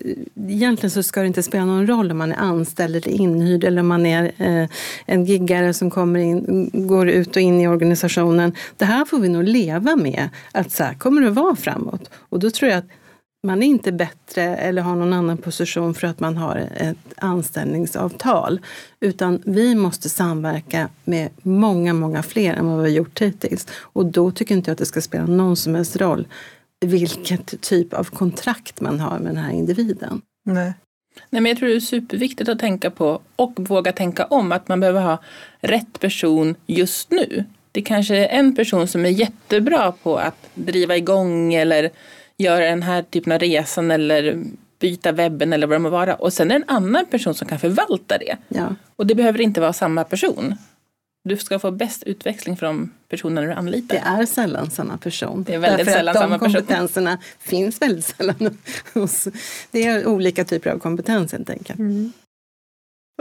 egentligen 0.50 0.92
så 0.92 1.04
ska 1.04 1.22
det 1.22 1.28
inte 1.28 1.44
spela 1.44 1.66
någon 1.66 1.88
roll 1.88 2.12
om 2.12 2.18
man 2.18 2.32
är 2.32 2.38
anställd 2.38 2.96
eller 2.96 3.10
inhyrd 3.10 3.64
eller 3.64 3.82
om 3.82 3.88
man 3.88 4.06
är 4.06 4.32
eh, 4.38 4.70
en 5.06 5.26
giggare 5.26 5.74
som 5.74 5.90
kommer 5.90 6.20
in, 6.20 6.70
går 6.74 7.10
ut 7.10 7.36
och 7.36 7.42
in 7.42 7.62
i 7.62 7.68
organisationen. 7.68 8.56
Det 8.78 8.86
här 8.86 9.06
får 9.06 9.20
vi 9.20 9.30
nog 9.30 9.44
leva 9.44 9.96
med, 9.96 10.30
att 10.52 10.72
så 10.72 10.84
här 10.84 10.94
kommer 10.94 11.22
det 11.22 11.30
vara 11.30 11.56
framåt. 11.56 12.10
Och 12.14 12.40
då 12.40 12.50
tror 12.50 12.72
jag 12.72 12.78
att 12.78 12.90
man 13.44 13.64
är 13.64 13.68
inte 13.68 13.92
bättre 13.92 14.44
eller 14.44 14.82
har 14.82 14.96
någon 14.96 15.14
annan 15.14 15.38
position 15.38 15.94
för 15.94 16.08
att 16.08 16.20
man 16.20 16.38
har 16.38 16.56
ett 16.76 16.98
anställningsavtal. 17.18 18.60
Utan 19.00 19.42
vi 19.46 19.76
måste 19.76 20.10
samverka 20.10 20.90
med 21.04 21.30
många, 21.42 21.94
många 21.94 22.24
fler 22.24 22.54
än 22.54 22.68
vad 22.68 22.78
vi 22.78 22.82
har 22.82 22.98
gjort 22.98 23.22
hittills. 23.22 23.68
Och 23.72 24.06
då 24.06 24.32
tycker 24.32 24.56
inte 24.56 24.70
jag 24.70 24.74
att 24.74 24.80
det 24.80 24.86
ska 24.86 25.02
spela 25.02 25.26
någon 25.26 25.56
som 25.56 25.76
helst 25.76 25.96
roll 25.96 26.28
vilket 26.86 27.62
typ 27.62 27.94
av 27.94 28.04
kontrakt 28.04 28.82
man 28.82 29.00
har 29.00 29.20
med 29.20 29.36
den 29.36 29.44
här 29.44 29.52
individen. 29.52 30.22
Nej. 30.46 30.74
Nej, 31.30 31.42
men 31.42 31.50
jag 31.50 31.58
tror 31.58 31.70
det 31.70 31.76
är 31.76 31.80
superviktigt 31.80 32.50
att 32.50 32.60
tänka 32.60 32.92
på 32.92 33.22
och 33.36 33.54
våga 33.58 33.92
tänka 33.92 34.26
om 34.26 34.52
att 34.52 34.68
man 34.68 34.80
behöver 34.80 35.02
ha 35.02 35.18
rätt 35.60 36.00
person 36.00 36.56
just 36.66 37.12
nu. 37.12 37.46
Det 37.72 37.82
kanske 37.82 38.16
är 38.16 38.40
en 38.40 38.56
person 38.56 38.88
som 38.88 39.06
är 39.06 39.10
jättebra 39.10 39.92
på 39.92 40.18
att 40.18 40.50
driva 40.54 40.98
igång 40.98 41.54
eller 41.54 41.90
göra 42.40 42.66
den 42.66 42.84
här 42.84 43.02
typen 43.02 43.34
av 43.34 43.40
resan 43.40 43.92
eller 43.92 44.44
byta 44.80 45.12
webben 45.12 45.54
eller 45.54 45.68
vad 45.68 45.76
det 45.76 45.80
må 45.80 45.90
vara. 45.90 46.16
Och 46.16 46.34
sen 46.34 46.52
är 46.52 46.60
det 46.60 46.66
en 46.66 46.70
annan 46.76 47.06
person 47.06 47.34
som 47.34 47.48
kan 47.48 47.60
förvalta 47.60 48.18
det. 48.18 48.38
Ja. 48.48 48.76
Och 48.96 49.08
det 49.08 49.16
behöver 49.16 49.42
inte 49.42 49.62
vara 49.62 49.74
samma 49.74 50.04
person. 50.04 50.56
Du 51.24 51.38
ska 51.38 51.60
få 51.60 51.72
bäst 51.72 52.04
utväxling 52.04 52.58
för 52.58 52.66
de 52.66 52.94
personerna 53.10 53.48
du 53.48 53.54
anlitar. 53.54 53.96
Det 53.96 54.22
är 54.22 54.26
sällan 54.26 54.72
samma 54.72 54.98
person. 54.98 55.44
Det 55.44 55.54
är 55.54 55.60
väldigt 55.60 55.78
Därför 55.78 55.92
sällan 55.92 56.16
att 56.16 56.22
samma 56.22 56.38
de 56.38 56.40
person. 56.40 56.54
kompetenserna 56.54 57.18
finns 57.40 57.82
väldigt 57.82 58.06
sällan 58.06 58.58
hos... 58.94 59.28
Det 59.72 59.84
är 59.84 60.08
olika 60.08 60.46
typer 60.46 60.70
av 60.70 60.80
kompetens 60.80 61.32
helt 61.32 61.50
enkelt. 61.50 61.80
Mm. 61.80 62.12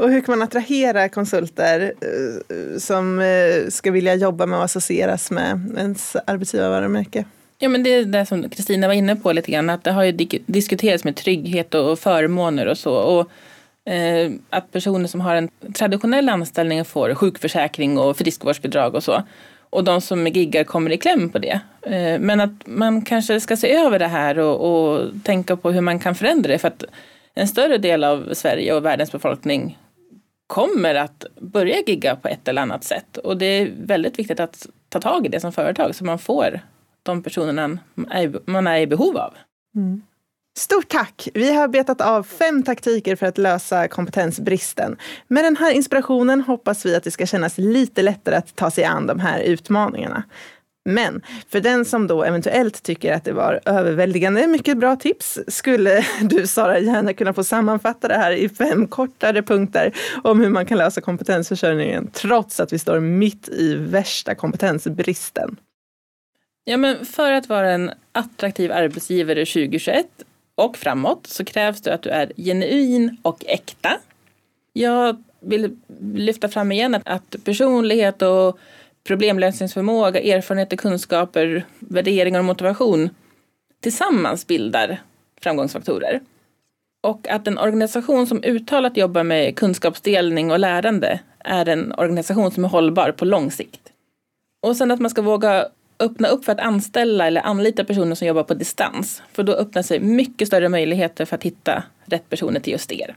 Och 0.00 0.10
hur 0.10 0.20
kan 0.20 0.38
man 0.38 0.46
attrahera 0.46 1.08
konsulter 1.08 1.92
eh, 2.00 2.78
som 2.78 3.18
eh, 3.18 3.68
ska 3.68 3.90
vilja 3.90 4.14
jobba 4.14 4.46
med 4.46 4.58
och 4.58 4.64
associeras 4.64 5.30
med 5.30 5.74
ens 5.76 6.16
arbetsgivarvarumärke? 6.26 7.24
Ja 7.60 7.68
men 7.68 7.82
det 7.82 7.90
är 7.90 8.04
det 8.04 8.26
som 8.26 8.48
Kristina 8.50 8.86
var 8.86 8.94
inne 8.94 9.16
på 9.16 9.32
lite 9.32 9.50
grann. 9.52 9.70
Att 9.70 9.84
det 9.84 9.92
har 9.92 10.04
ju 10.04 10.12
diskuterats 10.46 11.04
med 11.04 11.16
trygghet 11.16 11.74
och 11.74 11.98
förmåner 11.98 12.66
och 12.66 12.78
så. 12.78 12.94
Och 12.94 13.30
eh, 13.92 14.32
att 14.50 14.72
personer 14.72 15.06
som 15.06 15.20
har 15.20 15.34
en 15.34 15.48
traditionell 15.74 16.28
anställning 16.28 16.84
får 16.84 17.14
sjukförsäkring 17.14 17.98
och 17.98 18.16
friskvårdsbidrag 18.16 18.94
och 18.94 19.04
så. 19.04 19.22
Och 19.70 19.84
de 19.84 20.00
som 20.00 20.26
är 20.26 20.30
giggar 20.30 20.64
kommer 20.64 20.90
i 20.90 20.98
kläm 20.98 21.30
på 21.30 21.38
det. 21.38 21.60
Eh, 21.82 22.20
men 22.20 22.40
att 22.40 22.66
man 22.66 23.02
kanske 23.02 23.40
ska 23.40 23.56
se 23.56 23.72
över 23.72 23.98
det 23.98 24.06
här 24.06 24.38
och, 24.38 24.70
och 24.70 25.10
tänka 25.24 25.56
på 25.56 25.70
hur 25.70 25.80
man 25.80 25.98
kan 25.98 26.14
förändra 26.14 26.52
det. 26.52 26.58
För 26.58 26.68
att 26.68 26.84
en 27.34 27.48
större 27.48 27.78
del 27.78 28.04
av 28.04 28.28
Sverige 28.32 28.72
och 28.74 28.84
världens 28.84 29.12
befolkning 29.12 29.78
kommer 30.46 30.94
att 30.94 31.24
börja 31.40 31.76
gigga 31.86 32.16
på 32.16 32.28
ett 32.28 32.48
eller 32.48 32.62
annat 32.62 32.84
sätt. 32.84 33.16
Och 33.16 33.36
det 33.36 33.46
är 33.46 33.70
väldigt 33.82 34.18
viktigt 34.18 34.40
att 34.40 34.66
ta 34.88 35.00
tag 35.00 35.26
i 35.26 35.28
det 35.28 35.40
som 35.40 35.52
företag 35.52 35.94
så 35.94 36.04
man 36.04 36.18
får 36.18 36.60
de 37.08 37.22
personerna 37.22 37.78
man 38.44 38.66
är 38.66 38.78
i 38.78 38.86
behov 38.86 39.16
av. 39.16 39.34
Mm. 39.76 40.02
Stort 40.58 40.88
tack! 40.88 41.28
Vi 41.34 41.54
har 41.54 41.68
betat 41.68 42.00
av 42.00 42.22
fem 42.22 42.62
taktiker 42.62 43.16
för 43.16 43.26
att 43.26 43.38
lösa 43.38 43.88
kompetensbristen. 43.88 44.96
Med 45.28 45.44
den 45.44 45.56
här 45.56 45.72
inspirationen 45.72 46.40
hoppas 46.40 46.86
vi 46.86 46.96
att 46.96 47.04
det 47.04 47.10
ska 47.10 47.26
kännas 47.26 47.58
lite 47.58 48.02
lättare 48.02 48.36
att 48.36 48.56
ta 48.56 48.70
sig 48.70 48.84
an 48.84 49.06
de 49.06 49.20
här 49.20 49.40
utmaningarna. 49.40 50.22
Men 50.84 51.22
för 51.48 51.60
den 51.60 51.84
som 51.84 52.06
då 52.06 52.22
eventuellt 52.22 52.82
tycker 52.82 53.12
att 53.12 53.24
det 53.24 53.32
var 53.32 53.60
överväldigande 53.64 54.46
mycket 54.46 54.78
bra 54.78 54.96
tips 54.96 55.38
skulle 55.48 56.06
du 56.22 56.46
Sara 56.46 56.78
gärna 56.78 57.12
kunna 57.12 57.32
få 57.32 57.44
sammanfatta 57.44 58.08
det 58.08 58.16
här 58.16 58.32
i 58.32 58.48
fem 58.48 58.86
kortare 58.86 59.42
punkter 59.42 59.92
om 60.22 60.40
hur 60.40 60.50
man 60.50 60.66
kan 60.66 60.78
lösa 60.78 61.00
kompetensförsörjningen 61.00 62.10
trots 62.12 62.60
att 62.60 62.72
vi 62.72 62.78
står 62.78 63.00
mitt 63.00 63.48
i 63.48 63.74
värsta 63.74 64.34
kompetensbristen. 64.34 65.56
Ja, 66.68 66.76
men 66.76 67.04
för 67.04 67.32
att 67.32 67.48
vara 67.48 67.70
en 67.70 67.90
attraktiv 68.12 68.72
arbetsgivare 68.72 69.44
2021 69.46 70.06
och 70.54 70.76
framåt 70.76 71.26
så 71.26 71.44
krävs 71.44 71.80
det 71.80 71.94
att 71.94 72.02
du 72.02 72.10
är 72.10 72.32
genuin 72.36 73.16
och 73.22 73.44
äkta. 73.46 73.96
Jag 74.72 75.24
vill 75.40 75.76
lyfta 76.14 76.48
fram 76.48 76.72
igen 76.72 76.94
att, 76.94 77.08
att 77.08 77.36
personlighet 77.44 78.22
och 78.22 78.58
problemlösningsförmåga, 79.04 80.20
erfarenheter, 80.20 80.76
kunskaper, 80.76 81.64
värderingar 81.78 82.38
och 82.38 82.44
motivation 82.44 83.10
tillsammans 83.80 84.46
bildar 84.46 85.02
framgångsfaktorer. 85.40 86.20
Och 87.02 87.28
att 87.28 87.46
en 87.46 87.58
organisation 87.58 88.26
som 88.26 88.44
uttalat 88.44 88.96
jobbar 88.96 89.22
med 89.22 89.56
kunskapsdelning 89.56 90.50
och 90.50 90.58
lärande 90.58 91.20
är 91.38 91.68
en 91.68 91.92
organisation 91.92 92.50
som 92.50 92.64
är 92.64 92.68
hållbar 92.68 93.12
på 93.12 93.24
lång 93.24 93.50
sikt. 93.50 93.92
Och 94.62 94.76
sen 94.76 94.90
att 94.90 95.00
man 95.00 95.10
ska 95.10 95.22
våga 95.22 95.68
öppna 95.98 96.28
upp 96.28 96.44
för 96.44 96.52
att 96.52 96.60
anställa 96.60 97.26
eller 97.26 97.40
anlita 97.40 97.84
personer 97.84 98.14
som 98.14 98.26
jobbar 98.28 98.42
på 98.42 98.54
distans. 98.54 99.22
För 99.32 99.42
då 99.42 99.52
öppnar 99.52 99.82
sig 99.82 100.00
mycket 100.00 100.48
större 100.48 100.68
möjligheter 100.68 101.24
för 101.24 101.36
att 101.36 101.42
hitta 101.42 101.82
rätt 102.04 102.28
personer 102.28 102.60
till 102.60 102.72
just 102.72 102.92
er. 102.92 103.14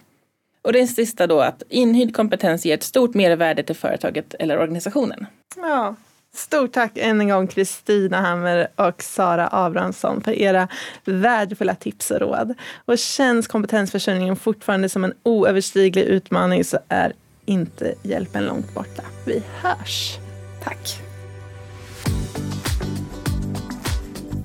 Och 0.62 0.74
det 0.74 0.88
sista 0.88 1.28
då 1.28 1.40
att 1.40 1.64
inhyrd 1.70 2.16
kompetens 2.16 2.66
ger 2.66 2.74
ett 2.74 2.84
stort 2.84 3.14
mervärde 3.14 3.64
till 3.64 3.76
företaget 3.76 4.34
eller 4.40 4.60
organisationen. 4.60 5.26
Ja, 5.56 5.96
stort 6.34 6.72
tack 6.72 6.92
än 6.98 7.22
en 7.22 7.30
gång 7.30 7.48
Kristina 7.48 8.22
Hammer 8.22 8.68
och 8.76 9.04
Sara 9.04 9.50
Abrahamsson 9.52 10.22
för 10.22 10.32
era 10.32 10.68
värdefulla 11.06 11.76
tips 11.76 12.12
och 12.12 12.20
råd. 12.20 12.54
Och 12.86 12.98
känns 12.98 13.48
kompetensförsörjningen 13.48 14.36
fortfarande 14.36 14.90
som 14.90 15.04
en 15.04 15.14
oöverstiglig 15.24 16.04
utmaning 16.04 16.64
så 16.64 16.80
är 16.88 17.14
inte 17.46 17.94
hjälpen 18.04 18.46
långt 18.46 18.74
borta. 18.74 19.04
Vi 19.26 19.44
hörs! 19.62 20.18
Tack. 20.64 21.11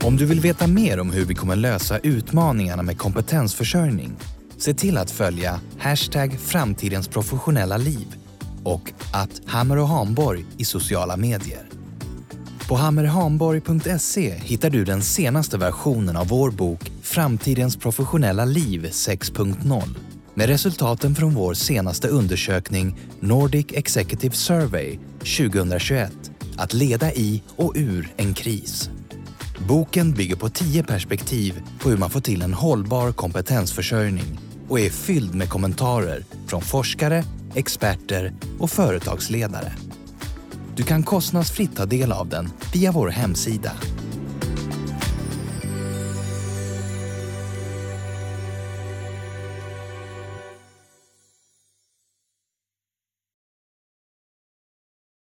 Om 0.04 0.16
du 0.16 0.24
vill 0.24 0.40
veta 0.40 0.66
mer 0.66 1.00
om 1.00 1.11
hur 1.11 1.24
vi 1.24 1.35
kommer 1.35 1.56
lösa 1.56 1.98
utmaningarna 1.98 2.82
med 2.82 2.98
kompetensförsörjning, 2.98 4.16
se 4.59 4.74
till 4.74 4.98
att 4.98 5.11
följa 5.11 5.61
hashtag 5.78 6.40
framtidens 6.40 7.09
professionella 7.09 7.76
liv 7.76 8.14
och 8.64 8.92
att 9.12 9.40
Hammer 9.46 9.78
och 9.78 9.88
Hamborg 9.88 10.44
i 10.59 10.64
sociala 10.64 11.16
medier. 11.16 11.66
På 12.68 12.74
hammerhamborg.se 12.74 14.35
hittar 14.42 14.70
du 14.70 14.85
den 14.85 15.02
senaste 15.02 15.59
versionen 15.59 16.16
av 16.16 16.28
vår 16.28 16.50
bok 16.50 16.92
Framtidens 17.02 17.76
professionella 17.76 18.44
liv 18.44 18.87
6.0 18.90 19.82
med 20.35 20.46
resultaten 20.48 21.14
från 21.14 21.35
vår 21.35 21.54
senaste 21.54 22.09
undersökning 22.09 22.98
Nordic 23.20 23.66
Executive 23.72 24.35
Survey 24.35 24.98
2021 25.18 26.12
Att 26.56 26.74
leda 26.74 27.12
i 27.12 27.42
och 27.56 27.72
ur 27.76 28.09
en 28.16 28.35
kris. 28.35 28.90
Boken 29.58 30.12
bygger 30.12 30.36
på 30.36 30.48
tio 30.48 30.82
perspektiv 30.82 31.62
på 31.78 31.90
hur 31.90 31.96
man 31.96 32.10
får 32.10 32.20
till 32.20 32.42
en 32.42 32.54
hållbar 32.54 33.12
kompetensförsörjning 33.12 34.38
och 34.68 34.80
är 34.80 34.90
fylld 34.90 35.34
med 35.34 35.48
kommentarer 35.48 36.24
från 36.46 36.62
forskare, 36.62 37.24
experter 37.54 38.32
och 38.58 38.70
företagsledare. 38.70 39.72
Du 40.76 40.82
kan 40.82 41.02
kostnadsfritt 41.02 41.76
ta 41.76 41.86
del 41.86 42.12
av 42.12 42.28
den 42.28 42.48
via 42.72 42.92
vår 42.92 43.08
hemsida 43.08 43.72